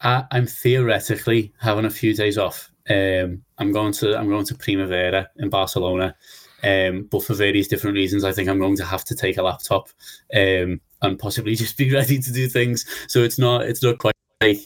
[0.00, 2.70] I, I'm theoretically having a few days off.
[2.88, 6.14] Um, I'm going to I'm going to Primavera in Barcelona,
[6.62, 9.42] um, but for various different reasons, I think I'm going to have to take a
[9.42, 9.88] laptop
[10.34, 12.84] um, and possibly just be ready to do things.
[13.08, 14.58] So it's not it's not quite like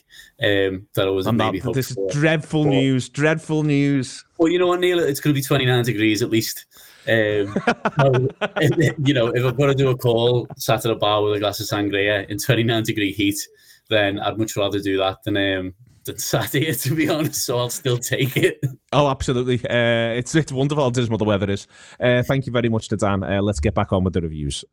[0.42, 3.09] um, that I was I'm maybe hoping this is dreadful But- news.
[3.09, 4.24] Dreadful news.
[4.38, 4.98] Well, you know what, Neil?
[4.98, 6.66] It's going to be 29 degrees at least.
[7.09, 7.57] Um,
[8.00, 8.29] so,
[9.05, 11.38] you know, if I've got to do a call, sat at a bar with a
[11.40, 13.38] glass of sangria in 29 degree heat,
[13.88, 15.74] then I'd much rather do that than um,
[16.05, 17.45] than sat here, to be honest.
[17.45, 18.61] So I'll still take it.
[18.93, 19.59] Oh, absolutely.
[19.69, 21.67] Uh, it's it's wonderful how dismal the weather is.
[22.01, 23.23] Uh, thank you very much to Dan.
[23.23, 24.65] Uh, let's get back on with the reviews.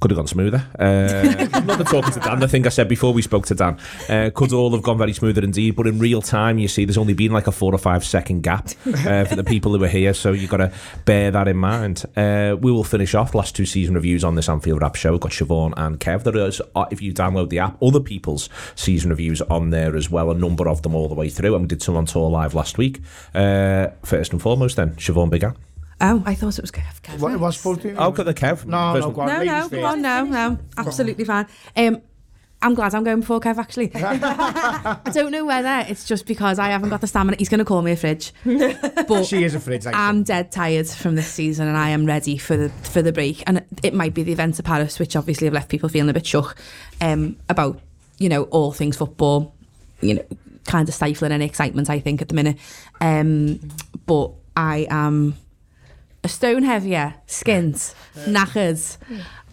[0.00, 0.64] Could have gone smoother.
[0.78, 2.38] Uh, I'm not talking to Dan.
[2.38, 5.12] The thing I said before we spoke to Dan uh, could all have gone very
[5.12, 5.74] smoother indeed.
[5.74, 8.42] But in real time, you see, there's only been like a four or five second
[8.42, 10.14] gap uh, for the people who are here.
[10.14, 10.72] So you've got to
[11.04, 12.04] bear that in mind.
[12.16, 15.10] Uh, we will finish off last two season reviews on this Anfield Wrap show.
[15.12, 16.22] We've got Siobhan and Kev.
[16.22, 20.08] There is, uh, if you download the app, other people's season reviews on there as
[20.08, 20.30] well.
[20.30, 21.54] A number of them all the way through.
[21.56, 23.00] And we did some on tour live last week.
[23.34, 25.56] Uh, first and foremost, then Siobhan began.
[26.00, 27.00] Oh, I thought it was Kev.
[27.02, 27.18] Kev.
[27.18, 28.64] What, what's supposed to Oh, got the Kev.
[28.66, 29.28] No, no, go on.
[29.28, 29.70] No, no, first.
[29.74, 31.46] come on, no, no, absolutely fine.
[31.76, 32.02] Um,
[32.60, 33.56] I'm glad I'm going before Kev.
[33.56, 37.36] Actually, I don't know whether it's just because I haven't got the stamina.
[37.38, 39.84] He's going to call me a fridge, but She is a fridge.
[39.86, 43.12] Like I'm dead tired from this season, and I am ready for the for the
[43.12, 43.44] break.
[43.46, 46.14] And it might be the events of Paris, which obviously have left people feeling a
[46.14, 46.56] bit shook
[47.00, 47.80] um, about
[48.18, 49.54] you know all things football.
[50.00, 50.24] You know,
[50.64, 51.90] kind of stifling any excitement.
[51.90, 52.58] I think at the minute,
[53.00, 53.60] um,
[54.06, 55.36] but I am
[56.28, 57.94] a stone heavier, skint,
[58.26, 58.98] knackered.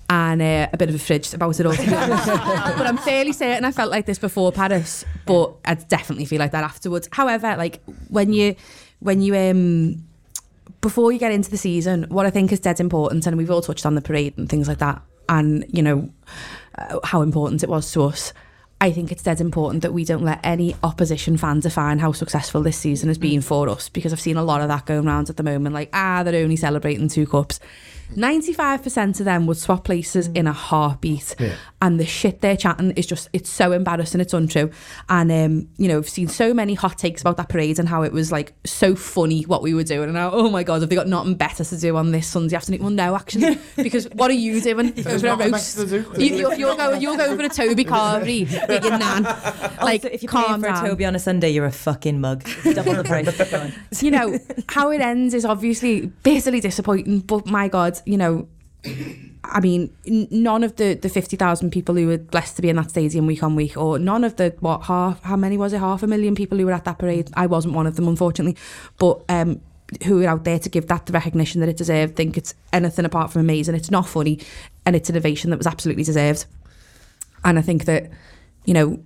[0.07, 2.27] And uh, a bit of a fridge about it all, to be honest.
[2.27, 6.51] but I'm fairly certain I felt like this before Paris, but I definitely feel like
[6.51, 7.09] that afterwards.
[7.11, 8.55] However, like when you,
[8.99, 10.03] when you um,
[10.81, 13.63] before you get into the season, what I think is dead important, and we've all
[13.63, 16.07] touched on the parade and things like that, and you know
[16.77, 18.31] uh, how important it was to us.
[18.81, 22.61] I think it's dead important that we don't let any opposition fan define how successful
[22.61, 25.29] this season has been for us, because I've seen a lot of that going around
[25.29, 25.73] at the moment.
[25.73, 27.59] Like, ah, they're only celebrating two cups.
[28.15, 31.35] 95% of them would swap places in a heartbeat.
[31.81, 34.71] And the shit they're chatting is just, it's so embarrassing, it's untrue.
[35.09, 38.01] And, um, you know, I've seen so many hot takes about that parade and how
[38.03, 40.05] it was like so funny what we were doing.
[40.05, 42.55] And now, oh my God, have they got nothing better to do on this Sunday
[42.55, 42.81] afternoon?
[42.81, 45.77] Well, no, actually, because what are you doing over a roast?
[45.77, 46.05] to.
[46.17, 49.23] You, you're, you're, going, you're going for a Toby Carvery with your nan.
[49.23, 51.71] Like, Also, if you're calm paying for down a Toby on a Sunday, you're a
[51.71, 52.43] fucking mug.
[52.45, 53.51] It's double the price.
[53.51, 58.47] Go you know, how it ends is obviously bitterly disappointing, but my God, you know,
[59.43, 62.89] I mean, none of the, the 50,000 people who were blessed to be in that
[62.89, 65.79] stadium week on week, or none of the, what, half, how many was it?
[65.79, 67.29] Half a million people who were at that parade.
[67.35, 68.57] I wasn't one of them, unfortunately,
[68.97, 69.61] but um,
[70.05, 73.05] who were out there to give that the recognition that it deserved, think it's anything
[73.05, 73.75] apart from amazing.
[73.75, 74.39] It's not funny,
[74.85, 76.45] and it's an ovation that was absolutely deserved.
[77.43, 78.09] And I think that,
[78.65, 79.03] you know,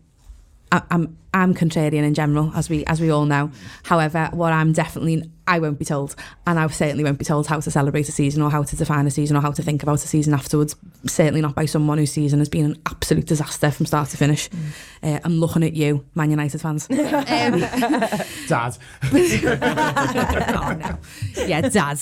[0.71, 3.51] I, I'm I'm contrarian in general, as we as we all know.
[3.83, 6.15] However, what I'm definitely I won't be told,
[6.47, 9.05] and I certainly won't be told how to celebrate a season or how to define
[9.07, 10.75] a season or how to think about a season afterwards.
[11.05, 14.49] Certainly not by someone whose season has been an absolute disaster from start to finish.
[14.49, 15.15] Mm.
[15.15, 16.87] Uh, I'm looking at you, Man United fans.
[16.91, 16.97] um,
[18.47, 18.77] Dad.
[19.11, 20.97] oh no,
[21.45, 21.99] yeah, Dad.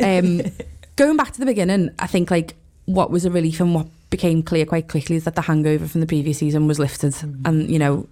[0.00, 0.42] Um,
[0.96, 4.42] going back to the beginning, I think like what was a relief and what became
[4.42, 7.40] clear quite quickly is that the hangover from the previous season was lifted, mm.
[7.44, 8.06] and you know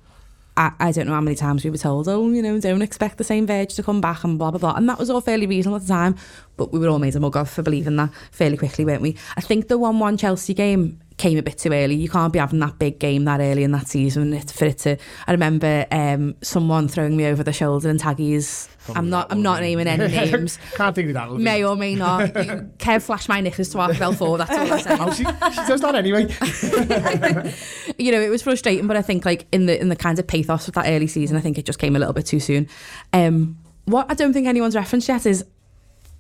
[0.57, 3.19] I, I don't know how many times we were told, oh, you know, don't expect
[3.19, 4.75] the same Verge to come back and blah, blah, blah.
[4.75, 6.17] And that was all fairly reasonable at the time,
[6.57, 9.17] but we were all made a mug of for believing that fairly quickly, weren't we?
[9.37, 11.95] I think the 1 1 Chelsea game came a bit too early.
[11.95, 14.99] You can't be having that big game that early in that season for it to.
[15.27, 18.69] I remember um, someone throwing me over the shoulder and Taggies.
[18.95, 19.31] I'm not.
[19.31, 20.59] I'm not naming any names.
[20.75, 21.31] Can't think of that.
[21.33, 22.31] May or may not.
[22.79, 24.39] Kev flashed my knickers to Arkell four.
[24.39, 24.99] That's all I said.
[25.01, 26.23] oh, she, she does that anyway.
[27.99, 30.27] you know, it was frustrating, but I think like in the in the kind of
[30.27, 32.69] pathos of that early season, I think it just came a little bit too soon.
[33.13, 35.45] Um, what I don't think anyone's referenced yet is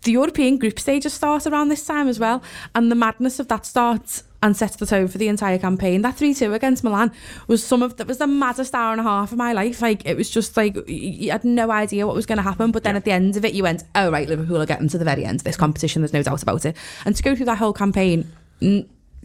[0.02, 2.42] the European group stages start around this time as well,
[2.74, 6.02] and the madness of that starts and sets the tone for the entire campaign.
[6.02, 7.12] That 3 2 against Milan
[7.46, 9.80] was some of that was the maddest hour and a half of my life.
[9.80, 12.72] Like it was just like you had no idea what was going to happen.
[12.72, 12.98] But then yeah.
[12.98, 15.24] at the end of it, you went, oh, right, Liverpool are getting to the very
[15.24, 16.02] end of this competition.
[16.02, 16.76] There's no doubt about it.
[17.04, 18.30] And to go through that whole campaign,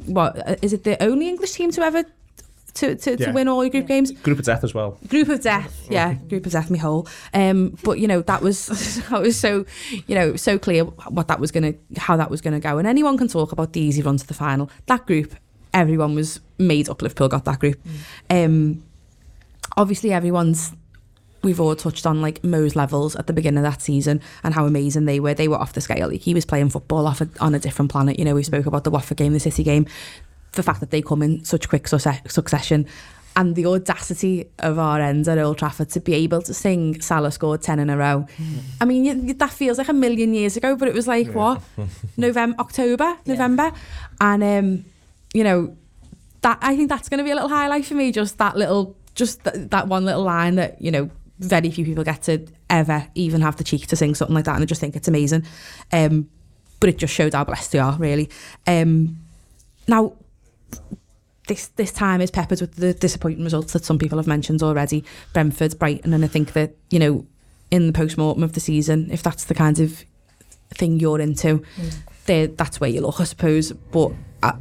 [0.05, 2.03] what uh, is it the only English team to ever
[2.80, 3.28] to, to, yeah.
[3.28, 3.95] to win all your group yeah.
[3.95, 4.11] games.
[4.11, 4.97] Group of death as well.
[5.07, 7.07] Group of death, yeah, group of death, me whole.
[7.34, 8.67] Um, but you know that was
[9.09, 9.65] that was so
[10.07, 13.17] you know so clear what that was gonna how that was gonna go, and anyone
[13.17, 14.69] can talk about the easy run to the final.
[14.86, 15.36] That group
[15.73, 17.01] everyone was made up.
[17.01, 17.80] Liverpool got that group.
[18.30, 18.45] Mm.
[18.45, 18.84] Um,
[19.75, 20.73] obviously, everyone's.
[21.43, 24.65] We've all touched on like Mo's levels at the beginning of that season and how
[24.65, 25.36] amazing they were.
[25.36, 26.09] They were off the scale.
[26.09, 28.17] Like, he was playing football off a, on a different planet.
[28.17, 29.86] You know, we spoke about the Watford game, the City game,
[30.57, 32.85] the fact that they come in such quick succession
[33.37, 37.31] and the audacity of our end at Old Trafford to be able to sing Salah
[37.31, 38.25] scored 10 in a row.
[38.37, 38.59] Mm.
[38.81, 41.33] I mean, you, that feels like a million years ago, but it was like, yeah.
[41.33, 41.61] what?
[42.17, 43.63] November, October, November.
[43.63, 44.33] Yeah.
[44.33, 44.85] And um,
[45.33, 45.77] you know,
[46.41, 48.11] that I think that's going to be a little highlight for me.
[48.11, 52.03] Just that little, just th- that one little line that you know very few people
[52.03, 54.81] get to ever even have the cheek to sing something like that, and I just
[54.81, 55.45] think it's amazing.
[55.93, 56.27] Um,
[56.79, 58.29] but it just showed how blessed we are, really.
[58.65, 59.19] Um,
[59.87, 60.13] now,
[61.47, 65.03] this this time is peppered with the disappointing results that some people have mentioned already.
[65.34, 67.26] Brentford, Brighton, and I think that you know,
[67.72, 70.03] in the post mortem of the season, if that's the kind of
[70.70, 71.63] thing you're into,
[72.26, 72.57] mm.
[72.57, 73.72] that's where you look, I suppose.
[73.72, 74.11] But
[74.43, 74.53] I,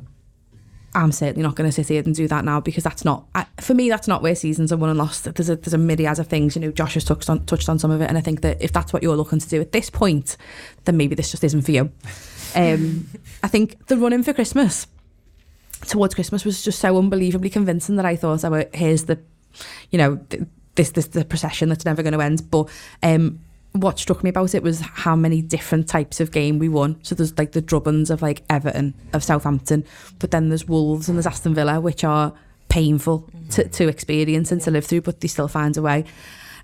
[0.95, 3.47] I'm certainly not going to sit here and do that now because that's not I,
[3.61, 3.89] for me.
[3.89, 5.25] That's not where seasons are won and lost.
[5.25, 6.57] There's a there's a myriad of things.
[6.57, 8.63] You know, Josh has touched on touched on some of it, and I think that
[8.63, 10.37] if that's what you're looking to do at this point,
[10.85, 11.93] then maybe this just isn't for you.
[12.55, 13.09] Um,
[13.43, 14.87] I think the run in for Christmas
[15.83, 19.19] towards Christmas was just so unbelievably convincing that I thought, oh, here's the,
[19.91, 20.21] you know,
[20.75, 22.51] this this the procession that's never going to end.
[22.51, 22.69] But
[23.03, 23.41] um,
[23.73, 26.99] what struck me about it was how many different types of game we won.
[27.03, 29.85] So there's like the drubbins of like Everton, of Southampton,
[30.19, 32.33] but then there's Wolves and there's Aston Villa, which are
[32.69, 33.49] painful mm-hmm.
[33.49, 36.05] to, to experience and to live through, but they still find a way.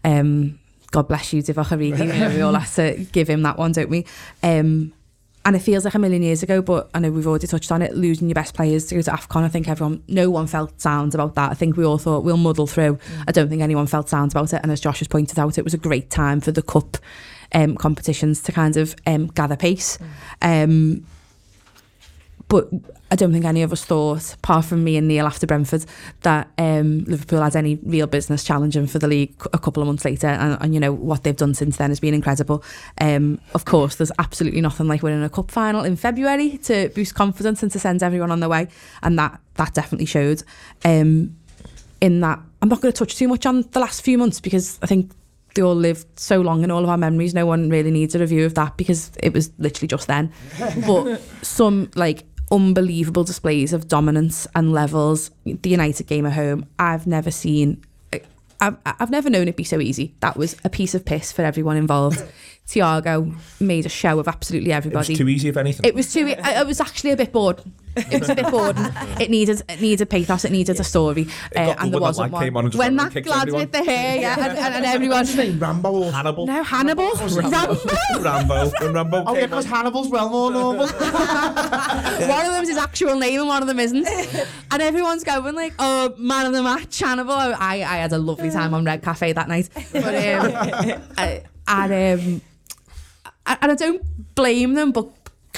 [0.04, 0.58] Um,
[0.90, 2.34] God bless you, Divock Origi.
[2.34, 4.04] we all have to give him that one, don't we?
[4.42, 4.92] Um,
[5.44, 7.82] and it feels like a million years ago, but I know we've already touched on
[7.82, 7.96] it.
[7.96, 11.14] Losing your best players to go to AFCON, I think everyone, no one felt sound
[11.14, 11.50] about that.
[11.50, 12.96] I think we all thought we'll muddle through.
[12.96, 13.24] Mm.
[13.26, 14.60] I don't think anyone felt sound about it.
[14.62, 16.96] And as Josh has pointed out, it was a great time for the cup
[17.52, 19.98] um, competitions to kind of um, gather pace.
[20.40, 20.64] Mm.
[20.64, 21.06] Um,
[22.46, 22.68] but
[23.12, 25.84] I don't think any of us thought, apart from me and Neil after Brentford,
[26.22, 30.06] that um, Liverpool had any real business challenging for the league a couple of months
[30.06, 30.28] later.
[30.28, 32.64] And, and you know what they've done since then has been incredible.
[33.02, 37.14] Um, of course, there's absolutely nothing like winning a cup final in February to boost
[37.14, 38.68] confidence and to send everyone on their way,
[39.02, 40.42] and that that definitely showed.
[40.82, 41.36] Um,
[42.00, 44.78] in that, I'm not going to touch too much on the last few months because
[44.82, 45.12] I think
[45.54, 47.34] they all lived so long in all of our memories.
[47.34, 50.32] No one really needs a review of that because it was literally just then.
[50.86, 55.30] but some like unbelievable displays of dominance and levels.
[55.44, 57.82] The United game at home, I've never seen.
[58.60, 60.14] I've, I've never known it be so easy.
[60.20, 62.22] That was a piece of piss for everyone involved.
[62.68, 65.06] Thiago made a show of absolutely everybody.
[65.06, 65.84] It was too easy, if anything.
[65.84, 66.32] It was too.
[66.42, 67.60] I, I was actually a bit bored.
[67.96, 68.76] It was a bit bored.
[69.20, 70.44] It needed it needed pathos.
[70.44, 72.56] It needed a story, uh, and there wasn't one.
[72.56, 76.12] On when that lad with the hair, yeah, and, and, and everyone's name Rambo or
[76.12, 76.46] Hannibal.
[76.46, 77.12] No, Hannibal.
[77.14, 77.78] Rambo.
[78.20, 78.70] Rambo.
[78.80, 79.24] When Rambo.
[79.26, 80.86] Oh yeah, because Hannibal's well more normal.
[80.86, 84.06] one of them is his actual name, and one of them isn't.
[84.70, 88.50] And everyone's going like, "Oh, man of the match, Hannibal." I I had a lovely
[88.50, 92.42] time on Red Cafe that night, but um, I, and um
[93.46, 95.10] and I don't blame them, but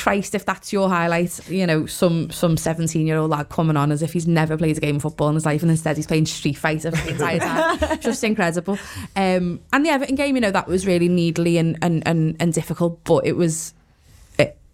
[0.05, 3.91] Christ, if that's your highlight, you know, some some 17 year old lad coming on
[3.91, 6.07] as if he's never played a game of football in his life and instead he's
[6.07, 7.99] playing Street Fighter for the entire time.
[8.01, 8.75] Just incredible.
[9.17, 12.53] Um, and the Everton game, you know, that was really needly and, and, and, and
[12.53, 13.73] difficult, but it was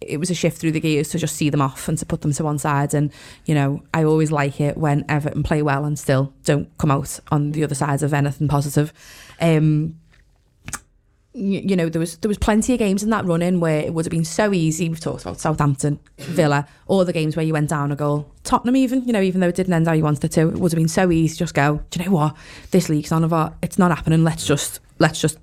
[0.01, 2.21] it, was a shift through the gears to just see them off and to put
[2.21, 2.93] them to one side.
[2.93, 3.13] And,
[3.45, 7.21] you know, I always like it when Everton play well and still don't come out
[7.31, 8.91] on the other side of anything positive.
[9.39, 9.95] Um,
[11.33, 13.79] you, you know, there was there was plenty of games in that run in where
[13.79, 14.89] it would have been so easy.
[14.89, 18.29] We've talked about Southampton, Villa, all the games where you went down a goal.
[18.43, 20.57] Tottenham, even you know, even though it didn't end how you wanted it to, it
[20.57, 21.37] would have been so easy.
[21.37, 21.81] Just go.
[21.89, 22.35] Do you know what?
[22.71, 23.53] This league's none of our.
[23.61, 24.23] It's not happening.
[24.23, 25.39] Let's just let's just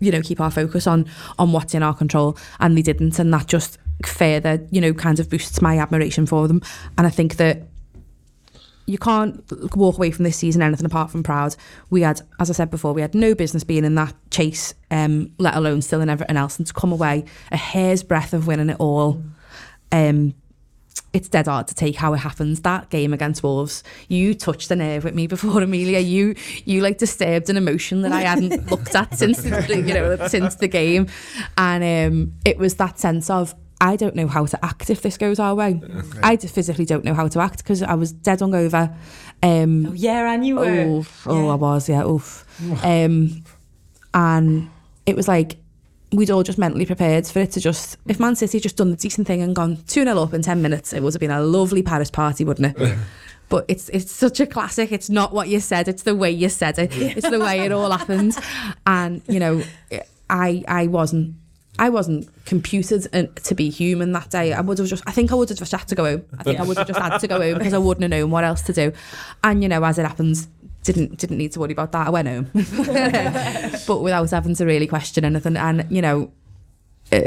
[0.00, 1.06] you know keep our focus on
[1.38, 2.38] on what's in our control.
[2.58, 6.48] And they didn't, and that just further you know kind of boosts my admiration for
[6.48, 6.62] them.
[6.96, 7.62] And I think that
[8.86, 9.42] you can't
[9.76, 11.56] walk away from this season anything apart from proud.
[11.90, 15.32] We had, as I said before, we had no business being in that chase, um,
[15.38, 18.70] let alone still in everything else, and to come away a hair's breadth of winning
[18.70, 19.22] it all.
[19.90, 20.34] Um,
[21.12, 22.60] it's dead hard to take how it happens.
[22.60, 25.98] That game against Wolves, you touched the nerve with me before, Emilia.
[25.98, 26.34] You
[26.64, 30.56] you like disturbed an emotion that I hadn't looked at since the, you know since
[30.56, 31.08] the game,
[31.56, 35.18] and um, it was that sense of I don't know how to act if this
[35.18, 35.80] goes our way.
[35.82, 36.20] Okay.
[36.22, 38.94] I just physically don't know how to act because I was dead hungover.
[39.42, 40.64] Um, oh, yeah, and you were.
[40.66, 41.52] Oh, oh yeah.
[41.52, 42.44] I was, yeah, oof.
[42.84, 43.44] um,
[44.14, 44.70] and
[45.04, 45.58] it was like
[46.12, 48.96] we'd all just mentally prepared for it to just, if Man City just done the
[48.96, 51.42] decent thing and gone 2 0 up in 10 minutes, it would have been a
[51.42, 52.98] lovely Paris party, wouldn't it?
[53.48, 54.92] but it's it's such a classic.
[54.92, 56.96] It's not what you said; it's the way you said it.
[56.96, 58.36] It's the way it all happened,
[58.86, 59.62] and you know,
[60.28, 61.36] I I wasn't
[61.78, 63.06] I wasn't computed
[63.36, 64.52] to be human that day.
[64.52, 66.24] I would have just, I think I would have just had to go home.
[66.38, 68.30] I think I would have just had to go home because I wouldn't have known
[68.30, 68.92] what else to do.
[69.44, 70.48] And you know, as it happens,
[70.82, 72.06] didn't didn't need to worry about that.
[72.06, 72.50] I went home,
[73.86, 75.56] but without having to really question anything.
[75.56, 76.32] And you know,
[77.12, 77.20] uh,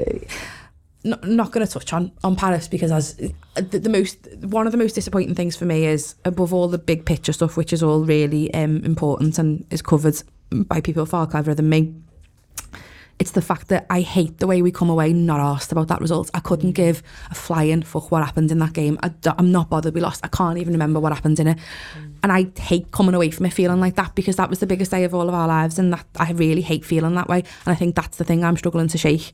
[1.04, 3.16] not, not going to touch on on Paris because as
[3.56, 6.78] the, the, most one of the most disappointing things for me is above all the
[6.78, 11.28] big picture stuff, which is all really um, important and is covered by people far
[11.28, 11.94] cleverer than me
[13.20, 16.00] it's the fact that I hate the way we come away not asked about that
[16.00, 16.32] result.
[16.34, 18.98] I couldn't give a flying fuck what happened in that game.
[19.04, 20.22] I, am not bothered we lost.
[20.24, 21.58] I can't even remember what happened in it.
[21.98, 22.14] Mm.
[22.24, 24.92] And I hate coming away from it feeling like that because that was the biggest
[24.92, 27.40] day of all of our lives and that I really hate feeling that way.
[27.40, 29.34] And I think that's the thing I'm struggling to shake.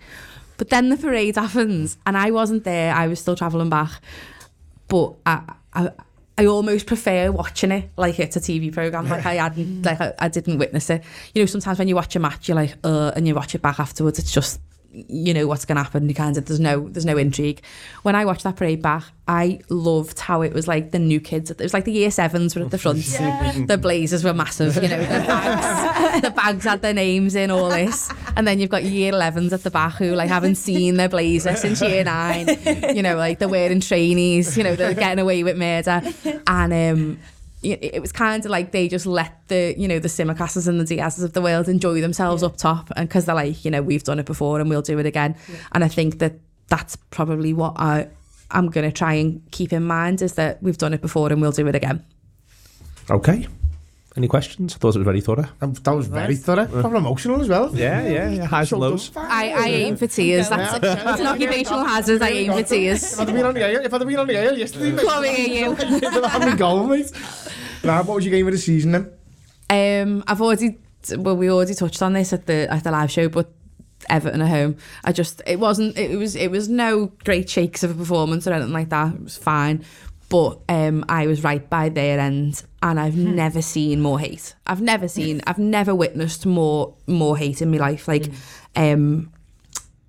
[0.57, 2.91] But then the parade happens and I wasn't there.
[2.93, 3.91] I was still travelling back.
[4.88, 5.41] But I,
[5.73, 5.91] I
[6.38, 9.07] I almost prefer watching it like it's a TV program.
[9.07, 11.03] Like I hadn't, like I, I, didn't witness it.
[11.33, 13.61] You know, sometimes when you watch a match, you're like, uh, and you watch it
[13.61, 14.19] back afterwards.
[14.19, 14.59] It's just
[15.07, 16.07] you know what's going to happen.
[16.07, 17.61] You kind of there's no there's no intrigue.
[18.03, 21.51] When I watched that parade back, I loved how it was like the new kids.
[21.51, 23.05] It was like the year sevens were at the front.
[23.15, 23.53] Yeah.
[23.65, 24.75] The blazers were massive.
[24.75, 28.69] You know, the bags, the bags had their names in all this, and then you've
[28.69, 32.47] got year elevens at the back who like haven't seen their blazer since year nine.
[32.95, 34.57] You know, like they're wearing trainees.
[34.57, 36.01] You know, they're getting away with murder,
[36.47, 37.19] and um,
[37.74, 40.86] it was kind of like they just let the you know the Tsimikas and the
[40.86, 42.47] Diaz's of the world enjoy themselves yeah.
[42.47, 44.97] up top and because they're like you know we've done it before and we'll do
[44.99, 45.55] it again yeah.
[45.74, 46.34] and I think that
[46.68, 48.07] that's probably what I
[48.51, 51.41] I'm going to try and keep in mind is that we've done it before and
[51.41, 52.03] we'll do it again
[53.09, 53.47] okay
[54.18, 54.76] any questions?
[54.76, 55.47] I thought it was very thorough.
[55.61, 56.68] Um, that was very thorough.
[56.68, 57.76] Probably emotional as well.
[57.76, 58.45] Yeah, yeah, yeah.
[58.45, 59.11] Highs and lows.
[59.16, 60.49] I, I aim for tears.
[60.49, 62.22] That's, that's an occupational hazard.
[62.22, 63.13] I aim for tears.
[63.13, 65.76] If I'd been on the ale, if I'd been on the ale yesterday, Chloe, you.
[65.80, 67.11] I'd be going, mate.
[67.84, 69.11] Now, what was your game of the season then?
[70.07, 70.78] Um, I've already,
[71.18, 73.51] well, we already touched on this at the at the live show, but
[74.09, 74.78] Everton at home.
[75.03, 78.53] I just it wasn't it was it was no great shakes of a performance or
[78.53, 79.16] anything like that.
[79.16, 79.84] It was fine.
[80.28, 83.36] But um, I was right by their end, and I've hmm.
[83.36, 84.55] never seen more hate.
[84.65, 88.07] I've never seen, I've never witnessed more more hate in my life.
[88.07, 88.93] Like, mm.
[88.93, 89.32] um,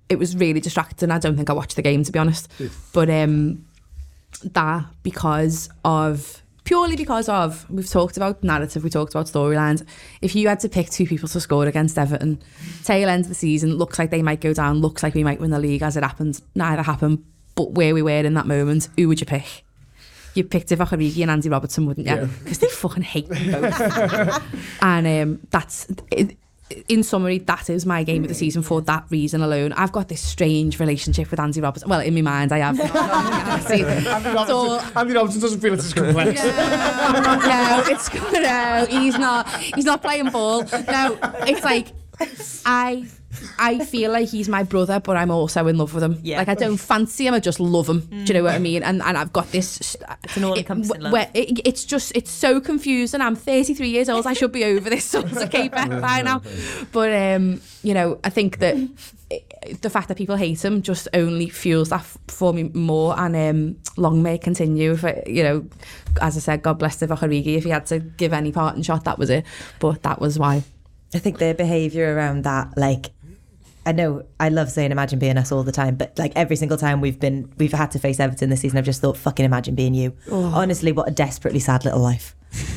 [0.09, 1.11] it was really distracting.
[1.11, 2.51] I don't think I watched the game to be honest,
[2.93, 3.65] but um,
[4.43, 9.85] that because of purely because of we've talked about narrative, we talked about storylines.
[10.21, 12.41] If you had to pick two people to score against Everton,
[12.83, 15.39] tail end of the season, looks like they might go down, looks like we might
[15.39, 16.41] win the league as it happens.
[16.55, 17.23] Neither happened,
[17.55, 19.63] but where we were in that moment, who would you pick?
[20.37, 22.15] you picked Divock Origi and Andy Robertson, wouldn't you?
[22.15, 22.67] Because yeah.
[22.67, 24.43] they fucking hate them both.
[24.81, 25.87] and um, that's...
[26.11, 26.37] It,
[26.89, 29.71] in summary, that is my game of the season for that reason alone.
[29.73, 31.89] I've got this strange relationship with Andy Robertson.
[31.89, 32.79] Well, in my mind, I have.
[33.71, 36.43] Andy, Robertson, so, Andy Robertson doesn't feel it's as complex.
[37.47, 39.49] No, it's no, he's not.
[39.55, 40.63] He's not playing ball.
[40.63, 41.17] No,
[41.47, 41.87] it's like
[42.65, 43.05] I
[43.59, 46.19] I feel like he's my brother, but I'm also in love with him.
[46.23, 46.37] Yeah.
[46.37, 48.01] Like I don't fancy him, I just love him.
[48.01, 48.25] Mm.
[48.25, 48.83] Do you know what I mean?
[48.83, 49.97] And and I've got this.
[50.23, 51.13] It's an all-encompassing love.
[51.13, 53.21] Where it, it's just it's so confusing.
[53.21, 54.27] I'm 33 years old.
[54.27, 56.41] I should be over this sort of caper by now.
[56.91, 58.75] But um, you know, I think that
[59.81, 63.35] the fact that people hate him just only fuels that f- for me more and
[63.35, 65.65] um, long may it continue if I, you know
[66.21, 69.03] as I said God bless the Origi if he had to give any parting shot
[69.03, 69.45] that was it
[69.79, 70.63] but that was why
[71.13, 73.11] I think their behaviour around that, like,
[73.87, 76.77] I know I love saying imagine being us all the time, but like every single
[76.77, 79.75] time we've been we've had to face Everton this season, I've just thought, fucking imagine
[79.75, 80.13] being you.
[80.31, 82.35] Honestly, what a desperately sad little life.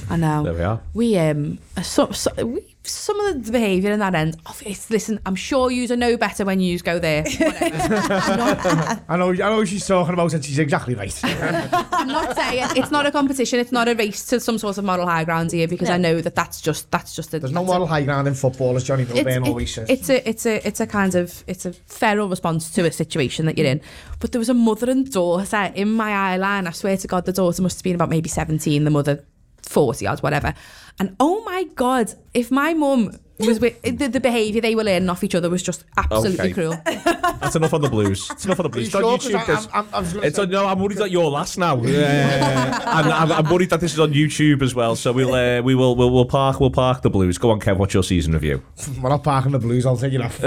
[0.09, 0.81] I know There we are.
[0.95, 5.21] we um so, so, we, some of the behaviour in that end oh, it's, listen
[5.27, 9.57] I'm sure you know better when you go there I'm, not, I know, I know
[9.59, 11.19] what she's talking about, and she's exactly right.
[11.25, 14.85] I'm not saying it's not a competition it's not a race to some sort of
[14.85, 17.65] moral high ground here because I know that that's just that's just a, There's no
[17.65, 19.89] that's a- high ground in football, as Johnny it's, Milburn it- always says.
[19.91, 23.47] it's a it's a it's a kind of it's a feral response to a situation
[23.47, 23.81] that you're in.
[24.21, 26.67] But there was a mother and daughter in my eye line.
[26.67, 29.25] I swear to God, the daughter must have been about maybe 17, the mother
[29.63, 30.55] 40 odd, whatever.
[31.01, 35.09] And oh my God, if my mum was with the, the behaviour they were learning
[35.09, 36.53] off each other was just absolutely Okay.
[36.53, 36.77] cruel.
[36.85, 38.29] That's enough on the blues.
[38.31, 38.87] It's enough on the blues.
[38.89, 39.19] It's on sure?
[39.19, 39.41] 'Cause YouTube.
[39.41, 41.25] I- There's- I'm- I'm- I was gonna It's say- on, no, I'm worried that you're
[41.31, 41.83] last now.
[41.83, 42.99] Yeah.
[43.01, 44.95] and I'm, I'm worried that this is on YouTube as well.
[44.95, 47.39] So we'll uh, we will we'll, we'll park we'll park the blues.
[47.39, 47.79] Go on, Kev.
[47.79, 48.63] What's your season review?
[49.01, 50.39] We're not parking the blues, I'll take you off.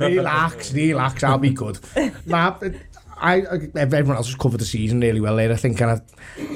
[0.00, 1.78] relax, relax, I'll be good.
[2.26, 2.80] Nah, it-
[3.18, 6.00] I, I, everyone else has covered the season really well there, I think, and I,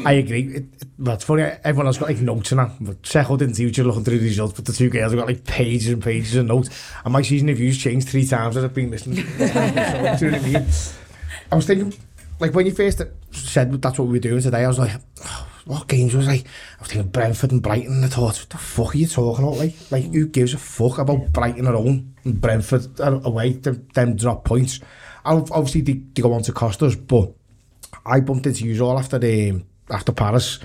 [0.05, 0.43] I agree.
[0.43, 2.97] It, it, well, it's funny, everyone else got like notes in that.
[3.03, 5.45] Seco didn't do you looking through the results, but the two girls have got like
[5.45, 6.69] pages and pages of notes.
[7.05, 9.17] And my season reviews changed three times as I've been listening.
[9.17, 10.67] to do you know I mean?
[11.51, 11.95] I was thinking,
[12.39, 13.03] like when you first
[13.33, 14.93] said that's what we were doing today, I was like,
[15.25, 16.33] oh, what games was I?
[16.33, 16.43] I
[16.81, 19.59] was thinking Brentford and Brighton, and I thought, what the fuck are you talking about?
[19.59, 23.53] Like, like who gives a fuck about Brighton at home and Brentford away?
[23.53, 24.81] Them, them drop points
[25.25, 27.33] obviously they, they go on to cost us, but
[28.05, 30.61] I bumped into you all after the after Paris,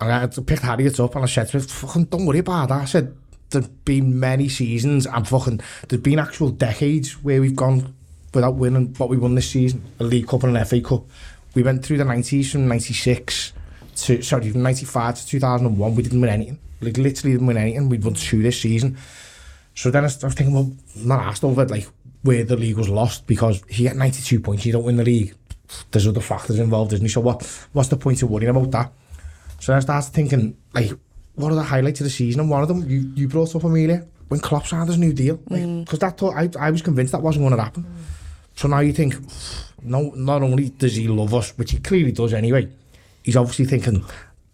[0.00, 2.82] and I picked Harriet up and I said to her, "Fucking don't worry about that."
[2.82, 3.14] I said,
[3.50, 7.94] "There's been many seasons and fucking there's been actual decades where we've gone
[8.34, 11.04] without winning what we won this season, a League Cup and an FA Cup.
[11.54, 13.52] We went through the 90s from 96
[13.96, 15.94] to sorry, from 95 to 2001.
[15.94, 16.58] We didn't win anything.
[16.82, 17.88] Like literally didn't win anything.
[17.88, 18.98] We'd won two this season."
[19.76, 21.86] So then I, was thinking, well, not asked over it, like
[22.22, 25.04] where the league was lost because if you get 92 points, you don't win the
[25.04, 25.34] league.
[25.90, 27.10] There's other factors involved, isn't there?
[27.10, 28.92] So what, what's the point of worrying about that?
[29.60, 30.90] So I started thinking, like,
[31.34, 32.40] what are the highlights of the season?
[32.40, 35.36] And one of them, you, you brought up Amelia, when Klopp signed his new deal.
[35.36, 35.98] Because like, mm.
[35.98, 37.84] that thought, I, I was convinced that wasn't going to happen.
[37.84, 38.58] Mm.
[38.58, 39.14] So now you think,
[39.82, 42.68] no, not only does he love us, which he clearly does anyway,
[43.22, 44.04] he's obviously thinking,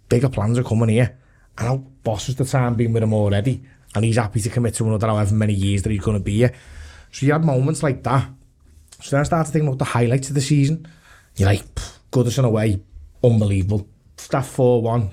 [0.08, 1.16] bigger plans are coming here.
[1.58, 3.62] And our boss is the time being with him already.
[3.94, 6.38] And he's happy to commit to another however many years that he's going to be
[6.38, 6.54] here.
[7.10, 8.28] So you had moments like that.
[9.00, 10.86] So then I started thinking about the highlights of the season.
[11.36, 11.64] You're like,
[12.10, 12.80] Goodison away,
[13.22, 13.88] unbelievable.
[14.30, 15.10] That 4 1.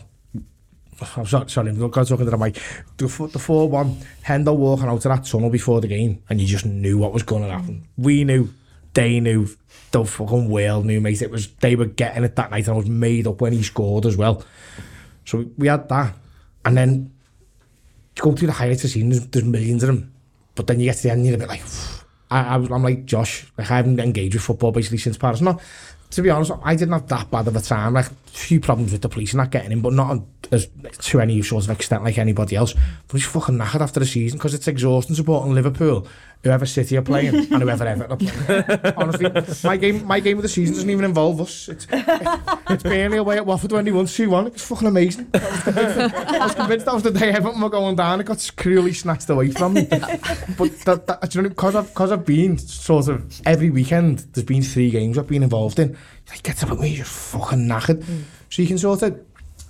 [1.16, 2.62] I'm sorry, sorry, I'm talking to the mic.
[2.98, 6.48] The, the 4 1, Hendo walking out of that tunnel before the game, and you
[6.48, 7.88] just knew what was going to happen.
[7.98, 8.54] We knew,
[8.94, 9.48] they knew,
[9.92, 11.22] the fucking world knew, mate.
[11.22, 13.64] It was, they were getting it that night, and it was made up when he
[13.64, 14.44] scored as well.
[15.26, 16.16] So we had that.
[16.66, 17.12] And then
[18.20, 20.14] you go through the highlights of scenes, there's millions of them.
[20.56, 21.64] But then you get to the end, you're a bit like,
[22.30, 25.42] I, I was, I'm like, Josh, like I haven't engaged with football basically since Paris.
[25.42, 25.60] No,
[26.12, 27.94] to be honest, I didn't have that bad of a time.
[27.94, 30.22] Like, few problems with the police and that getting him, but not
[30.52, 30.68] as,
[31.00, 32.74] to any sort of extent like anybody else.
[33.08, 36.08] But he's fucking knackered after the season because it's exhausting supporting Liverpool,
[36.44, 38.96] whoever City are playing and whoever Everton are playing.
[38.98, 41.70] Honestly, my game, my game of the season doesn't even involve us.
[41.70, 44.48] It's, it's barely away at Watford when he won 2-1.
[44.48, 45.30] It's fucking amazing.
[45.34, 48.22] I was, I was convinced that was the day Everton were going down.
[48.22, 49.86] It got cruelly snatched away from me.
[49.86, 54.20] But that, that, do you know, because I've, cause I've been sort of every weekend,
[54.34, 55.98] there's been three games I've been involved in.
[56.30, 58.04] And he gets up and he's just fucking knackered.
[58.04, 58.24] Mm.
[58.50, 59.20] So you can sort of,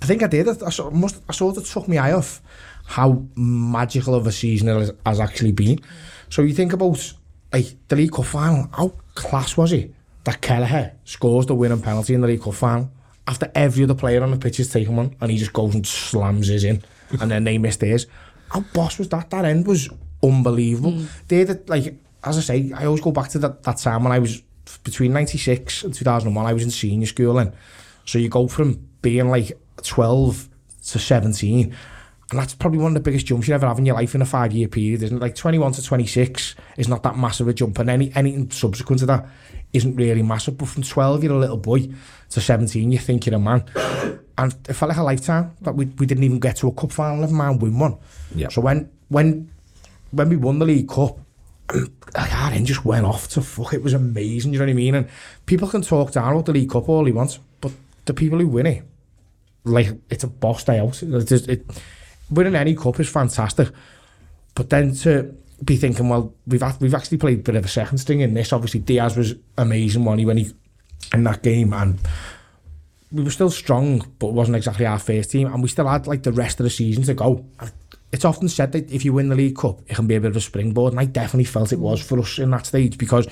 [0.02, 2.40] I think I did, I, I, must, I sort of took my eye off
[2.86, 5.80] how magical of a season it has, has actually been.
[6.28, 7.12] So you think about
[7.52, 9.94] like, the League Cup final, how class was it
[10.24, 12.90] that Kelleher scores the winning penalty in the League Cup final
[13.26, 15.86] after every other player on the pitch has taken one and he just goes and
[15.86, 16.82] slams his in
[17.20, 18.06] and then they miss theirs.
[18.50, 19.30] How boss was that?
[19.30, 19.88] That end was
[20.22, 20.92] unbelievable.
[20.92, 21.08] Mm.
[21.28, 21.94] They did, like,
[22.24, 24.42] as I say, I always go back to that, that time when I was
[24.84, 27.52] between 96 and 2001, I was in senior school then.
[28.04, 30.48] So you go from being like 12
[30.86, 31.74] to 17
[32.30, 34.22] and that's probably one of the biggest jumps you ever have in your life in
[34.22, 35.20] a five year period, isn't it?
[35.20, 39.06] Like 21 to 26 is not that massive a jump, and any anything subsequent to
[39.06, 39.26] that
[39.72, 40.56] isn't really massive.
[40.56, 41.88] But from 12, you're a little boy,
[42.30, 43.64] to 17, you think you're a man.
[44.38, 46.92] And it felt like a lifetime that we, we didn't even get to a cup
[46.92, 47.98] final, never mind win one.
[48.34, 48.48] Yeah.
[48.48, 49.50] So when when
[50.12, 51.18] when we won the League Cup,
[51.74, 53.72] like Aaron just went off to fuck.
[53.72, 54.52] It was amazing.
[54.52, 54.94] You know what I mean?
[54.94, 55.08] And
[55.46, 57.72] people can talk down about the League Cup all he wants, but
[58.04, 58.84] the people who win it,
[59.64, 61.02] like it's a boss day out.
[61.02, 61.66] It, it,
[62.30, 63.68] winning any cup is fantastic,
[64.54, 67.68] but then to be thinking, well, we've had, we've actually played a bit of a
[67.68, 68.52] second string in this.
[68.52, 70.52] Obviously, Diaz was amazing when he when he
[71.12, 71.98] in that game and.
[73.12, 76.06] We were still strong, but it wasn't exactly our first team, and we still had
[76.06, 77.44] like the rest of the season to go.
[78.12, 80.30] It's often said that if you win the League Cup, it can be a bit
[80.30, 82.04] of a springboard, and I definitely felt it was mm.
[82.04, 83.28] for us in that stage because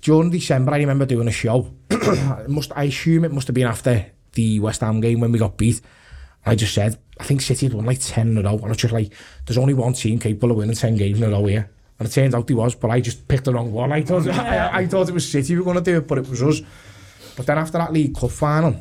[0.00, 1.74] during December, I remember doing a show.
[1.90, 5.38] it must I assume it must have been after the West Ham game when we
[5.38, 5.80] got beat.
[6.46, 8.58] I just said, I think City had won like 10 in a row.
[8.58, 9.12] And it's just like,
[9.44, 11.70] there's only one team capable of winning 10 games in a row here.
[11.98, 13.92] And it turns out he was, but I just picked the wrong one.
[13.92, 16.18] I thought, I, I thought it was City who were going to do it, but
[16.18, 16.62] it was us.
[17.36, 18.80] But then after that League Cup final,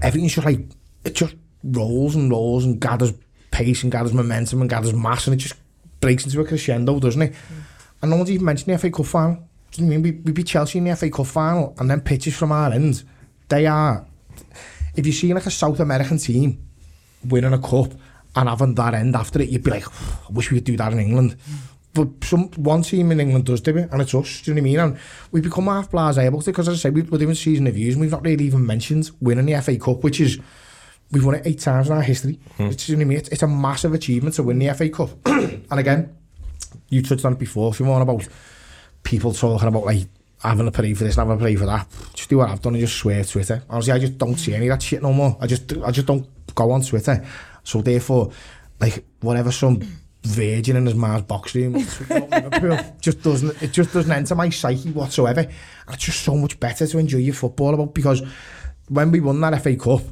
[0.00, 0.60] everything's just like,
[1.04, 1.34] it just
[1.64, 3.12] rolls and rolls and gathers
[3.56, 5.54] pace and gathers momentum and gathers mass and it just
[6.00, 7.32] breaks into a crescendo, doesn't it?
[7.32, 7.62] Mm.
[8.02, 9.36] And no one's even mentioned the FA Cup final.
[9.70, 10.02] Do you know I mean?
[10.02, 13.02] We, we beat Chelsea in the FA Cup final and then pitches from our end.
[13.48, 14.06] They are...
[14.94, 16.62] If you see like a South American team
[17.24, 17.92] winning a cup
[18.34, 20.92] and having that end after it, you'd be like, I wish we could do that
[20.92, 21.36] in England.
[21.36, 21.54] Mm.
[21.94, 24.60] But some, one team in England does do it, and it's us, do you know
[24.60, 24.80] what I mean?
[24.80, 24.98] And
[25.32, 27.94] we become half blasé about it, because as I say, we, we're doing season reviews,
[27.94, 30.36] and we've not really even mentioned winning the FA Cup, which is...
[30.36, 30.44] Mm
[31.10, 32.38] we've won it eight times in our history.
[32.56, 32.64] Hmm.
[32.64, 33.18] It's, you know I mean?
[33.18, 35.10] It's, it's, a massive achievement to win the FA Cup.
[35.26, 36.16] and again,
[36.88, 38.28] you touched on it before, if you want about
[39.02, 40.08] people talking about like
[40.42, 41.86] having a parade for this and having a parade for that.
[42.14, 43.62] Just do what I've done and just swear Twitter.
[43.68, 45.36] Honestly, I just don't see any of that shit no more.
[45.40, 47.24] I just I just don't go on Twitter.
[47.62, 48.32] So therefore,
[48.80, 49.80] like whatever some
[50.22, 51.74] virgin in his mom's box room
[53.00, 55.40] just doesn't it just doesn't enter my psyche whatsoever.
[55.40, 58.22] And it's just so much better to enjoy your football about because
[58.88, 60.02] when we won that FA Cup,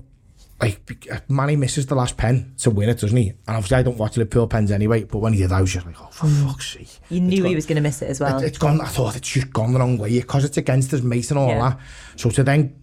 [0.65, 3.31] like Manny misses the last pen to win it, doesn't he?
[3.31, 5.87] And obviously I don't watch Liverpool pens anyway, but when he did, I was just
[5.87, 6.47] like, oh, for mm.
[6.47, 7.01] fuck's sake.
[7.11, 8.39] You knew gone, he was going to miss it as well.
[8.39, 11.03] It, has gone, I thought it's just gone the wrong way because it's against his
[11.03, 11.71] mate and all yeah.
[11.71, 11.81] that.
[12.17, 12.75] So to then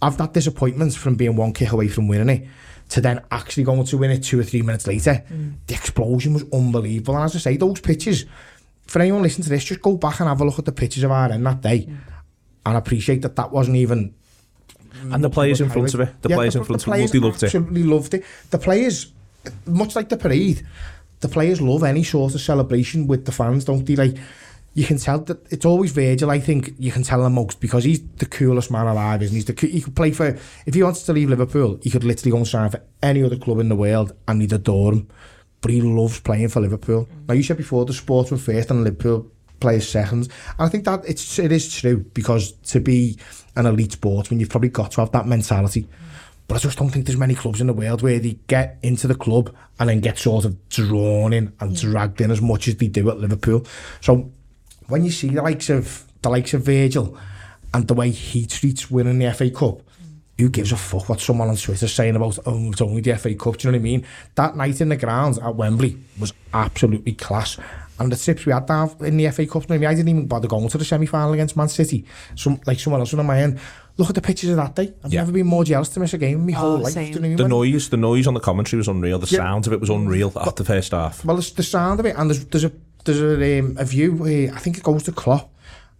[0.00, 2.48] have that disappointment from being one kick away from winning it,
[2.90, 5.54] to then actually going to win it two or three minutes later, mm.
[5.66, 7.14] the explosion was unbelievable.
[7.16, 8.26] And as I say, those pitches,
[8.86, 11.02] for anyone listening to this, just go back and have a look at the pitches
[11.02, 11.86] of our end that day.
[11.86, 11.98] Mm.
[12.64, 14.14] And appreciate that that wasn't even
[15.00, 17.12] and the players in front of it, the yeah, players the, in front of it,
[17.12, 17.46] they loved it.
[17.46, 18.24] Absolutely loved it.
[18.50, 19.12] The players,
[19.66, 20.66] much like the parade,
[21.20, 23.96] the players love any sort of celebration with the fans, don't they?
[23.96, 24.16] Like,
[24.74, 26.30] you can tell that it's always Virgil.
[26.30, 29.38] I think you can tell the most because he's the coolest man alive, isn't he?
[29.38, 32.30] He's the, he could play for if he wanted to leave Liverpool, he could literally
[32.30, 35.08] go and sign for any other club in the world, and he'd adore him.
[35.60, 37.06] But he loves playing for Liverpool.
[37.06, 37.28] Mm.
[37.28, 39.30] Now you said before the sports were first and Liverpool
[39.60, 43.18] players second, and I think that it's it is true because to be
[43.56, 45.86] an elite sportsman, you've probably got to have that mentality.
[46.48, 49.06] But I just don't think there's many clubs in the world where they get into
[49.06, 52.76] the club and then get sort of drawn in and dragged in as much as
[52.76, 53.64] they do at Liverpool.
[54.00, 54.30] So
[54.88, 57.16] when you see the likes of the likes of Virgil
[57.72, 59.82] and the way he treats winning the FA Cup, mm.
[60.38, 63.34] who gives a fuck what someone on is saying about, oh, it's only the FA
[63.34, 64.06] Cup, do you know what I mean?
[64.34, 67.56] That night in the grounds at Wembley was absolutely class.
[68.02, 70.48] And the trips we had down in the FA Cup, maybe I didn't even bother
[70.48, 72.04] going to the semi-final against Man City.
[72.34, 73.60] Some like someone else on my end.
[73.96, 74.92] Look at the pictures of that day.
[75.04, 75.20] I've yeah.
[75.20, 76.96] never been more jealous to miss a game in my oh, whole life.
[76.96, 79.18] You know the noise, the noise on the commentary was unreal.
[79.18, 79.38] The yeah.
[79.38, 81.24] sound of it was unreal at the first half.
[81.24, 82.72] Well, it's the sound of it, and there's there's a
[83.04, 85.52] there's a, um, a view where I think it goes to Klopp,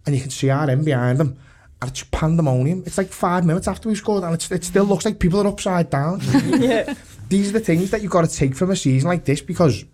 [0.05, 1.37] and you can see our end behind them.
[1.81, 2.83] And it's pandemonium.
[2.85, 5.89] It's like five minutes after we scored, and it still looks like people are upside
[5.89, 6.21] down.
[6.45, 6.93] yeah.
[7.29, 9.85] These are the things that you've got to take from a season like this because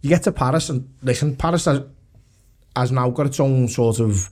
[0.00, 1.82] you get to Paris, and listen, Paris has,
[2.74, 4.30] has now got its own sort of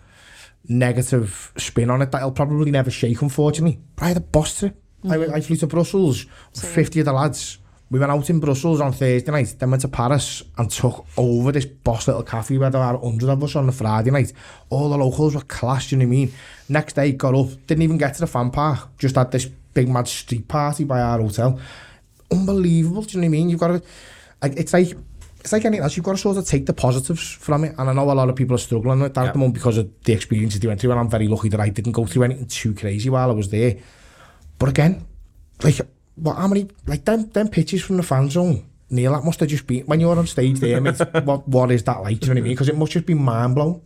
[0.68, 3.80] negative spin on it that it'll probably never shake, unfortunately.
[3.94, 4.72] But I had a boss to,
[5.04, 5.34] Mm -hmm.
[5.34, 6.72] I, I flew to Brussels, Same.
[6.72, 7.58] 50 of the lads.
[7.90, 11.52] We went out in Brussels on Thursday night, then went to Paris and took over
[11.52, 14.32] this boss little cafe where there were 100 of us on the Friday night.
[14.68, 16.32] All the locals were class, you know what I mean?
[16.68, 19.88] Next day, got up, didn't even get to the fan park, just had this big
[19.88, 21.60] mad street party by our hotel.
[22.30, 23.50] Unbelievable, do you know what I mean?
[23.50, 23.82] You've got to,
[24.42, 24.96] like, it's like,
[25.46, 27.76] it's like anything else, you've got to sort of take the positives from it.
[27.78, 29.28] And I know a lot of people are struggling with that yeah.
[29.28, 30.90] at the moment because of the experiences they went through.
[30.90, 33.48] And I'm very lucky that I didn't go through anything too crazy while I was
[33.48, 33.76] there.
[34.58, 35.06] But again,
[35.62, 35.76] like,
[36.16, 39.48] what, how many, like, them, them pitches from the fan zone, Neil, that must have
[39.48, 42.18] just been, when you're on stage there, mate, what, what is that like?
[42.18, 42.52] Do you know what I mean?
[42.54, 43.80] Because it must just be mind blowing.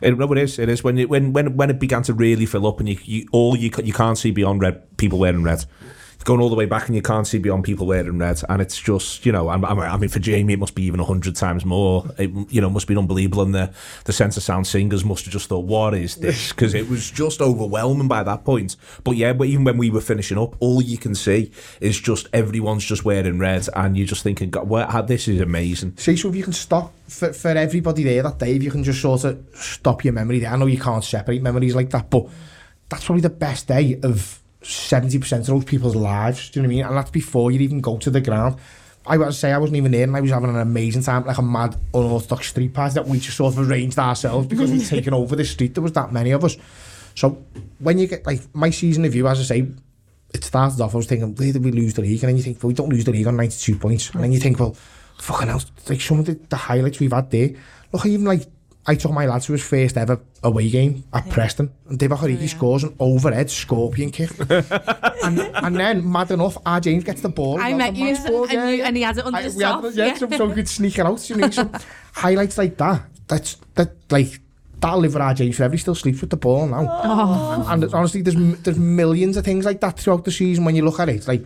[0.00, 0.58] It, no, it is.
[0.58, 2.98] It is when it, when when when it began to really fill up, and you,
[3.04, 5.64] you all you you can't see beyond red people wearing red
[6.24, 8.40] going all the way back and you can't see beyond people wearing red.
[8.48, 11.36] And it's just you know I, mean for Jamie it must be even a hundred
[11.36, 12.06] times more.
[12.18, 13.42] It you know must be unbelievable.
[13.42, 13.72] And the
[14.04, 16.52] the sense of sound singers must have just thought what is this?
[16.62, 18.76] Because it was just overwhelming by that point.
[19.04, 21.50] But yeah but even when we were finishing up all you can see
[21.80, 23.66] is just everyone's just wearing red.
[23.74, 25.96] And you're just thinking God, what, ah, this is amazing.
[25.96, 28.84] See so if you can stop for, for everybody there that day if you can
[28.84, 30.52] just sort of stop your memory there.
[30.52, 32.28] I know you can't separate memories like that but
[32.88, 36.72] that's probably the best day of 70% of those people's lives, do you know what
[36.72, 36.86] I mean?
[36.86, 38.56] And that's before you even go to the ground.
[39.04, 41.38] I was say I wasn't even in and I was having an amazing time, like
[41.38, 45.12] a mad unorthodox street party that we just sort of arranged ourselves because we'd taken
[45.12, 45.74] over the street.
[45.74, 46.56] There was that many of us.
[47.14, 47.44] So
[47.78, 49.68] when you get like my season of you, as I say,
[50.32, 52.22] it started off, I was thinking, where did we lose the league?
[52.22, 54.10] And then you think, well, we don't lose the league on 92 points.
[54.10, 54.76] And then you think, well,
[55.18, 57.50] fucking hell, like some of the, the highlights we've had there.
[57.92, 58.46] Look, even like
[58.84, 61.32] I took my lad to his first ever away game at yeah.
[61.32, 62.48] Preston, and Dave O'Harigi oh, yeah.
[62.48, 64.30] scores an overhead scorpion kick.
[64.50, 66.80] and, and then, mad enough, R.
[66.80, 67.60] James gets the ball.
[67.60, 68.86] I met you, ball, and, yeah, you yeah.
[68.86, 69.84] and he had it under I, his top.
[69.84, 70.14] Had, yeah, yeah.
[70.14, 71.30] So, so we could sneak it out.
[71.30, 71.70] You know, so
[72.12, 74.40] highlights like that, that's, that, like,
[74.80, 75.34] that'll live with R.
[75.34, 75.72] James forever.
[75.72, 76.86] He still sleeps with the ball now.
[77.04, 77.66] Oh.
[77.68, 80.84] And, and honestly, there's, there's millions of things like that throughout the season when you
[80.84, 81.28] look at it.
[81.28, 81.44] Like,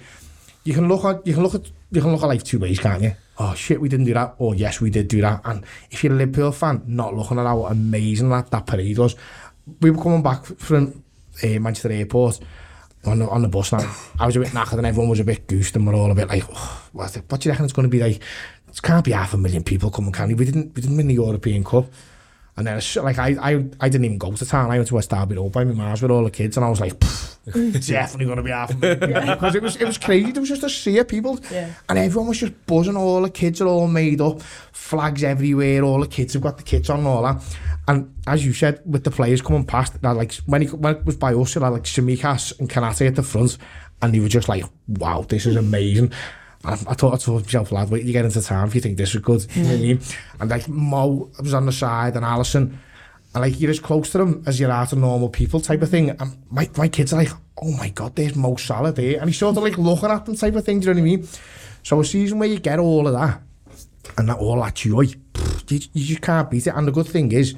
[0.64, 2.78] you can look at, you can look at you can look at life two ways,
[2.78, 3.12] can't you?
[3.39, 4.37] Oh, shit, we didn't do that.
[4.41, 5.43] Oh, yes, we did do that.
[5.45, 9.14] And if you're a Liverpool fan, not looking at how amazing that, that parade was.
[9.80, 11.05] We were coming back from
[11.43, 12.41] uh, Manchester Airport
[13.05, 13.95] on the, on the bus now.
[14.18, 16.14] I was a bit knackered and everyone was a bit goosed and we're all a
[16.14, 18.16] bit like, oh, what, what do you reckon it's going to be like?
[18.68, 20.37] It can't be half a million people coming, can you?
[20.37, 21.87] We didn't, we didn't win the European Cup.
[22.57, 24.70] And then, like, I, I, I didn't even go to town.
[24.70, 26.70] I went to West Derby all by my mars with all the kids, and I
[26.70, 27.86] was like, mm.
[27.86, 29.26] definitely going to be half a million.
[29.36, 30.32] Because it was, it was crazy.
[30.32, 31.38] There was just a sea of people.
[31.50, 31.74] Yeah.
[31.88, 32.96] And everyone was just buzzing.
[32.96, 34.40] All the kids are all made up.
[34.72, 35.82] Flags everywhere.
[35.82, 37.42] All the kids have got the kits on and all that.
[37.88, 41.04] And as you said, with the players coming past, that like when, he, when it
[41.04, 43.59] was by us, it had like Shamikas and Kanate at the front.
[44.02, 46.12] And you were just like, wow, this is amazing.
[46.66, 48.96] I, I thought I told myself, lad, wait you get into town if you think
[48.98, 49.46] this is good.
[49.54, 50.00] You know what I mean?
[50.40, 52.76] And like Mo was on the side and Alisson.
[53.34, 55.90] And like you're as close to them as you are to normal people type of
[55.90, 56.10] thing.
[56.10, 57.30] And my, my kids are like,
[57.62, 59.20] oh my God, there's Mo Salah there.
[59.20, 61.06] And he's sort of like looking at them type of thing, do you know what
[61.06, 61.28] I mean?
[61.82, 63.40] So a season where you get all of that
[64.18, 66.74] and that all that joy, pff, you, you just can't beat it.
[66.74, 67.54] And the good thing is,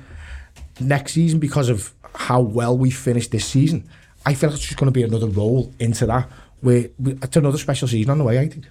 [0.81, 3.89] next season, because of how well we finished this season,
[4.27, 6.29] I feel like it's just going to be another roll into that.
[6.61, 8.67] Where we, it's another special season on the way, I think.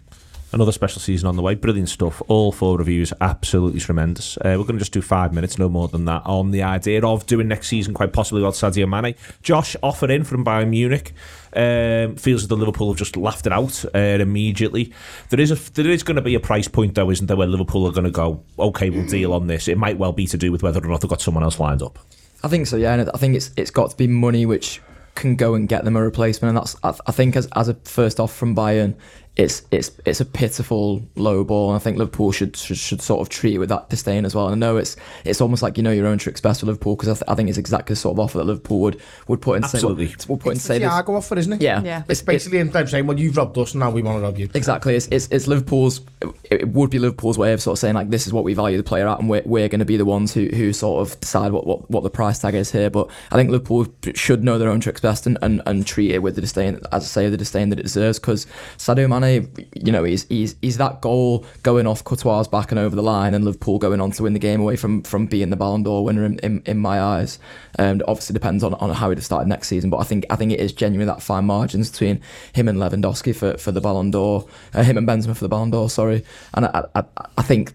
[0.53, 1.55] Another special season on the way.
[1.55, 2.21] Brilliant stuff.
[2.29, 4.37] All four reviews, absolutely tremendous.
[4.37, 7.05] Uh, we're going to just do five minutes, no more than that, on the idea
[7.05, 9.15] of doing next season quite possibly without Sadio Mane.
[9.41, 11.13] Josh offered in from Bayern Munich.
[11.53, 14.93] Um, feels that the Liverpool have just laughed it out uh, immediately.
[15.29, 17.47] There is a there is going to be a price point though, isn't there, where
[17.47, 19.67] Liverpool are going to go, okay, we'll deal on this.
[19.67, 21.81] It might well be to do with whether or not they've got someone else lined
[21.81, 21.99] up.
[22.43, 22.93] I think so, yeah.
[22.93, 24.81] And I think it's it's got to be money which
[25.15, 27.73] can go and get them a replacement, and that's I, I think as as a
[27.83, 28.95] first off from Bayern,
[29.37, 33.21] it's it's it's a pitiful low ball, and I think Liverpool should should, should sort
[33.21, 34.47] of treat it with that disdain as well.
[34.47, 36.95] And I know it's it's almost like you know your own tricks best for Liverpool
[36.95, 39.41] because I, th- I think it's exactly the sort of offer that Liverpool would would
[39.41, 39.63] put in.
[39.63, 40.07] Absolutely.
[40.07, 40.93] Say, well, would put in It's say the this.
[40.93, 41.61] Thiago offer, isn't it?
[41.61, 42.03] Yeah, Yeah.
[42.09, 44.39] It's basically in time saying, well, you've robbed us, and now we want to rob
[44.39, 44.49] you.
[44.55, 46.01] Exactly, it's, it's it's Liverpool's.
[46.49, 48.77] It would be Liverpool's way of sort of saying like this is what we value
[48.77, 51.19] the player at, and we're, we're going to be the ones who, who sort of
[51.19, 52.89] decide what, what, what the price tag is here.
[52.89, 53.85] But I think Liverpool
[54.15, 57.03] should know their own tricks best and, and, and treat it with the disdain, as
[57.03, 58.17] I say, the disdain that it deserves.
[58.19, 62.79] Because Sadio Mane, you know, he's he's he's that goal going off Courtois' back and
[62.79, 65.49] over the line, and Liverpool going on to win the game away from from being
[65.49, 67.39] the Ballon d'Or winner in, in, in my eyes.
[67.75, 69.89] And obviously depends on, on how he'd have started next season.
[69.89, 72.21] But I think I think it is genuinely that fine margins between
[72.53, 75.69] him and Lewandowski for, for the Ballon d'Or, uh, him and Benzema for the Ballon
[75.69, 75.89] d'Or.
[75.89, 76.23] Sorry,
[76.53, 77.03] and I I,
[77.37, 77.73] I think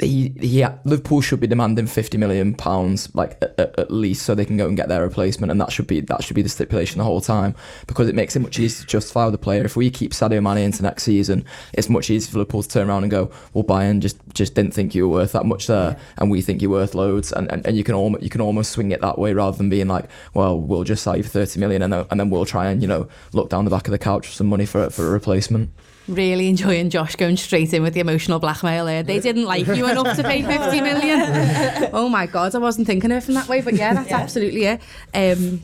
[0.00, 4.44] he, he Liverpool should be demanding 50 million pounds like at, at- least so they
[4.44, 6.98] can go and get their replacement and that should be that should be the stipulation
[6.98, 7.54] the whole time
[7.86, 9.64] because it makes it much easier to justify the player.
[9.64, 12.88] If we keep Sadio Mane into next season it's much easier for Liverpool to turn
[12.88, 15.98] around and go well Bayern just just didn't think you were worth that much there
[16.18, 18.72] and we think you're worth loads and, and, and you can almost you can almost
[18.72, 21.58] swing it that way rather than being like well we'll just sell you for 30
[21.58, 23.92] million and then, and then we'll try and you know look down the back of
[23.92, 25.70] the couch for some money for for a replacement
[26.08, 29.02] Really enjoying Josh going straight in with the emotional blackmail there.
[29.02, 31.90] They didn't like you enough to pay 50 million.
[31.92, 34.64] Oh my God, I wasn't thinking of it from that way, but yeah, that's absolutely
[34.64, 34.80] it.
[35.14, 35.62] Um,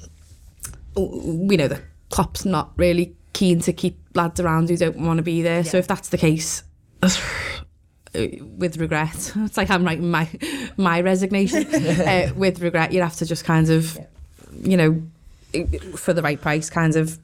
[0.96, 5.22] we know that Klopp's not really keen to keep lads around who don't want to
[5.22, 5.64] be there.
[5.64, 6.62] So if that's the case,
[8.14, 10.28] with regret, it's like I'm writing my
[10.76, 11.66] my resignation.
[11.74, 13.98] uh, with regret, you'd have to just kind of,
[14.62, 15.02] you know,
[15.96, 17.18] for the right price, kind of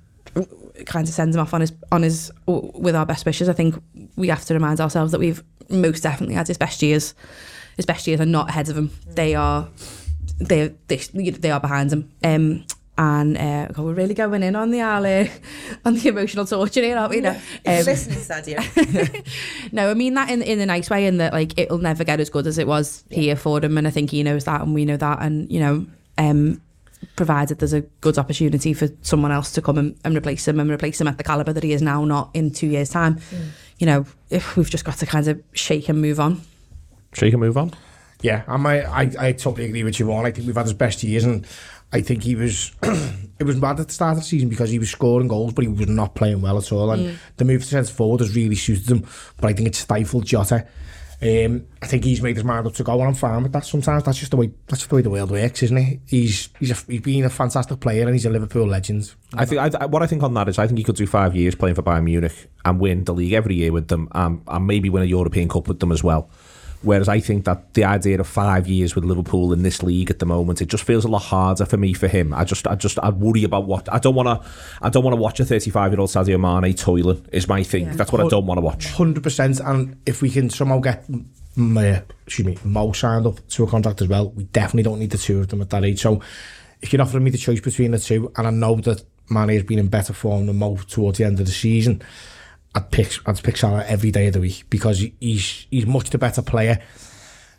[0.87, 3.49] kind of sends him off on his on his with our best wishes.
[3.49, 3.75] I think
[4.17, 7.15] we have to remind ourselves that we've most definitely had his best years.
[7.77, 8.91] His best years are not ahead of him.
[9.07, 9.69] They are
[10.39, 12.11] they they, they are behind him.
[12.23, 12.65] Um,
[12.99, 15.31] and uh, God, we're really going in on the alley,
[15.87, 17.21] on the emotional torture here, aren't we?
[17.21, 19.33] No, um, Listening, Sadio.
[19.73, 22.21] no, I mean that in in a nice way, in that like it'll never get
[22.21, 24.75] as good as it was here for him, and I think he knows that, and
[24.75, 25.87] we know that, and you know,
[26.19, 26.61] um,
[27.17, 30.71] provided there's a good opportunity for someone else to come and, and replace him and
[30.71, 33.17] replace him at the caliber that he is now, not in two years' time.
[33.17, 33.49] Mm.
[33.79, 36.43] You know, if we've just got to kind of shake and move on.
[37.15, 37.73] Shake and move on.
[38.23, 40.27] Yeah, I, I, I, I totally agree with you all.
[40.27, 41.47] I think we've had his best years, and
[41.93, 44.79] I think he was it was bad at the start of the season because he
[44.79, 47.17] was scoring goals but he was not playing well at all and mm.
[47.37, 49.07] the move to centre forward has really suited him
[49.39, 50.67] but I think it stifled Jota
[51.23, 53.67] Um, I think he's made his mind up to go, and I'm fine with that.
[53.67, 56.01] Sometimes that's just the way that's just the way the world works, isn't it?
[56.07, 59.13] He's he's a, he's been a fantastic player, and he's a Liverpool legend.
[59.35, 61.37] I think I, what I think on that is I think he could do five
[61.37, 64.67] years playing for Bayern Munich and win the league every year with them, and, and
[64.67, 66.31] maybe win a European Cup with them as well.
[66.83, 70.19] Whereas I think that the idea of five years with Liverpool in this league at
[70.19, 72.33] the moment, it just feels a lot harder for me for him.
[72.33, 74.51] I just, I just, I worry about what I don't want to,
[74.81, 77.27] I don't want to watch a 35 year old Sadio Mane toiling.
[77.33, 77.87] Is my thing.
[77.87, 77.97] Yeah.
[77.97, 78.87] That's what I don't want to watch.
[78.87, 83.47] Hundred percent, and if we can somehow get, mm, uh, excuse me, Mo signed up
[83.49, 85.85] to a contract as well, we definitely don't need the two of them at that
[85.85, 86.01] age.
[86.01, 86.23] So,
[86.81, 89.65] if you're offering me the choice between the two, and I know that Mane has
[89.65, 92.03] been in better form than Mo towards the end of the season,
[92.75, 96.19] I'd pick, I'd pick Salah every day of the week because he's he's much the
[96.19, 96.81] better player.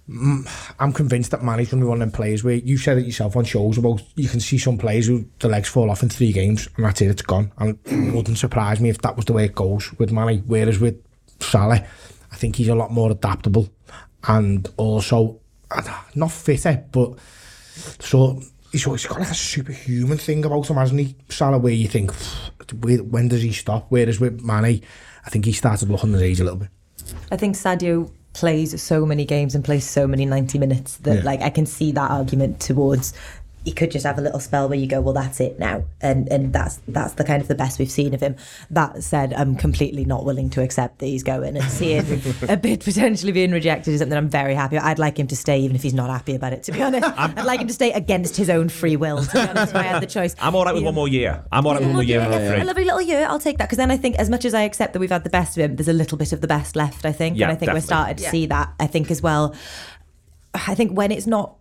[0.09, 2.97] Mm, I'm convinced that Mane's going to be one of them players where you said
[2.97, 6.03] it yourself on shows about you can see some players who the legs fall off
[6.03, 7.51] in three games and that's it, it's gone.
[7.57, 10.43] And it wouldn't surprise me if that was the way it goes with Mane.
[10.47, 11.01] Whereas with
[11.39, 11.85] Salah,
[12.31, 13.69] I think he's a lot more adaptable
[14.27, 15.39] and also
[16.15, 17.17] not fitter, but
[17.99, 18.41] so
[18.71, 21.15] he's, he's got like a superhuman thing about him, hasn't he?
[21.29, 22.11] Salah, where you think,
[22.81, 23.85] when does he stop?
[23.89, 24.81] Whereas with Mane,
[25.25, 26.69] I think he started looking his age a little bit.
[27.31, 31.23] I think Sadio plays so many games and plays so many 90 minutes that Yeah.
[31.23, 33.13] like I can see that argument towards
[33.63, 36.27] he could just have a little spell where you go well that's it now and
[36.29, 38.35] and that's that's the kind of the best we've seen of him
[38.71, 41.99] that said I'm completely not willing to accept that he's going and seeing
[42.49, 44.87] a bit potentially being rejected is something I'm very happy about.
[44.87, 47.07] I'd like him to stay even if he's not happy about it to be honest
[47.17, 49.83] I'd like him to stay against his own free will to be honest if I
[49.83, 50.85] had the choice I'm all right with Yeah.
[50.87, 51.43] one more year.
[51.51, 52.19] I'm all right with one more year.
[52.19, 53.65] Yeah, A lovely little year, I'll take that.
[53.67, 55.63] Because then I think, as much as I accept that we've had the best of
[55.63, 57.37] him, there's a little bit of the best left, I think.
[57.37, 57.77] Yeah, and I think definitely.
[57.81, 58.73] we're starting to see that.
[58.79, 59.53] I think as well,
[60.53, 61.55] I think when it's not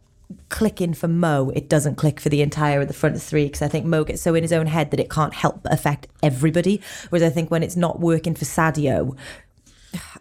[0.49, 3.69] clicking for Mo, it doesn't click for the entire of the front three because I
[3.69, 6.81] think Mo gets so in his own head that it can't help but affect everybody.
[7.11, 9.17] Whereas I think when it's not working for Sadio,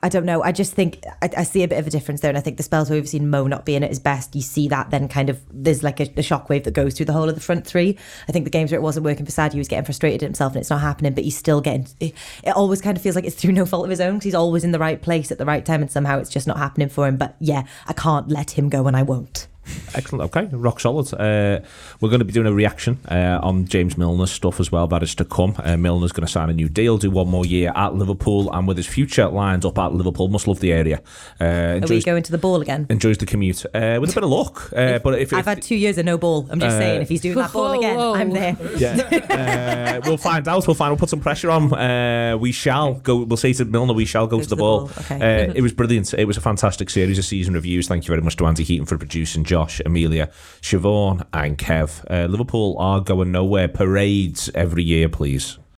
[0.02, 0.42] I don't know.
[0.42, 2.58] I just think I, I see a bit of a difference there, and I think
[2.58, 5.08] the spells where we've seen Mo not being at his best, you see that then
[5.08, 7.68] kind of there's like a, a shockwave that goes through the whole of the front
[7.68, 7.98] three.
[8.28, 10.28] I think the games where it wasn't working for Sadio, he was getting frustrated at
[10.28, 11.88] himself, and it's not happening, but he's still getting.
[12.00, 14.26] It, it always kind of feels like it's through no fault of his own because
[14.26, 16.58] he's always in the right place at the right time, and somehow it's just not
[16.58, 17.18] happening for him.
[17.18, 19.48] But yeah, I can't let him go, and I won't.
[19.96, 20.36] Excellent.
[20.36, 21.12] Okay, rock solid.
[21.14, 21.60] Uh,
[22.00, 24.88] we're going to be doing a reaction uh, on James Milner's stuff as well.
[24.88, 25.56] That is to come.
[25.58, 28.68] Uh, Milner's going to sign a new deal, do one more year at Liverpool, and
[28.68, 31.02] with his future lined up at Liverpool, must love the area.
[31.42, 32.86] Uh, Are we going to go into the ball again?
[32.90, 34.72] enjoys the commute uh, with a bit of luck.
[34.74, 36.48] Uh, but if, I've if had two years of no ball.
[36.50, 38.14] I'm just Uh, saying, if he's doing that ball again, Whoa.
[38.14, 38.56] I'm there.
[38.78, 40.66] yeah, uh, we'll find out.
[40.68, 40.92] We'll find.
[40.92, 41.74] We'll put some pressure on.
[41.74, 43.24] Uh, we shall go.
[43.24, 44.90] We'll say to Milner, we shall go, to, the, ball.
[45.00, 45.48] Okay.
[45.48, 46.14] Uh, it was brilliant.
[46.14, 47.88] It was a fantastic series of season reviews.
[47.88, 49.44] Thank you very much to Andy Heaton for producing.
[49.60, 50.30] Josh, Emilia,
[50.62, 52.10] Siobhan, and Kev.
[52.10, 53.68] Uh, Liverpool are going nowhere.
[53.68, 55.60] Parades every year, please.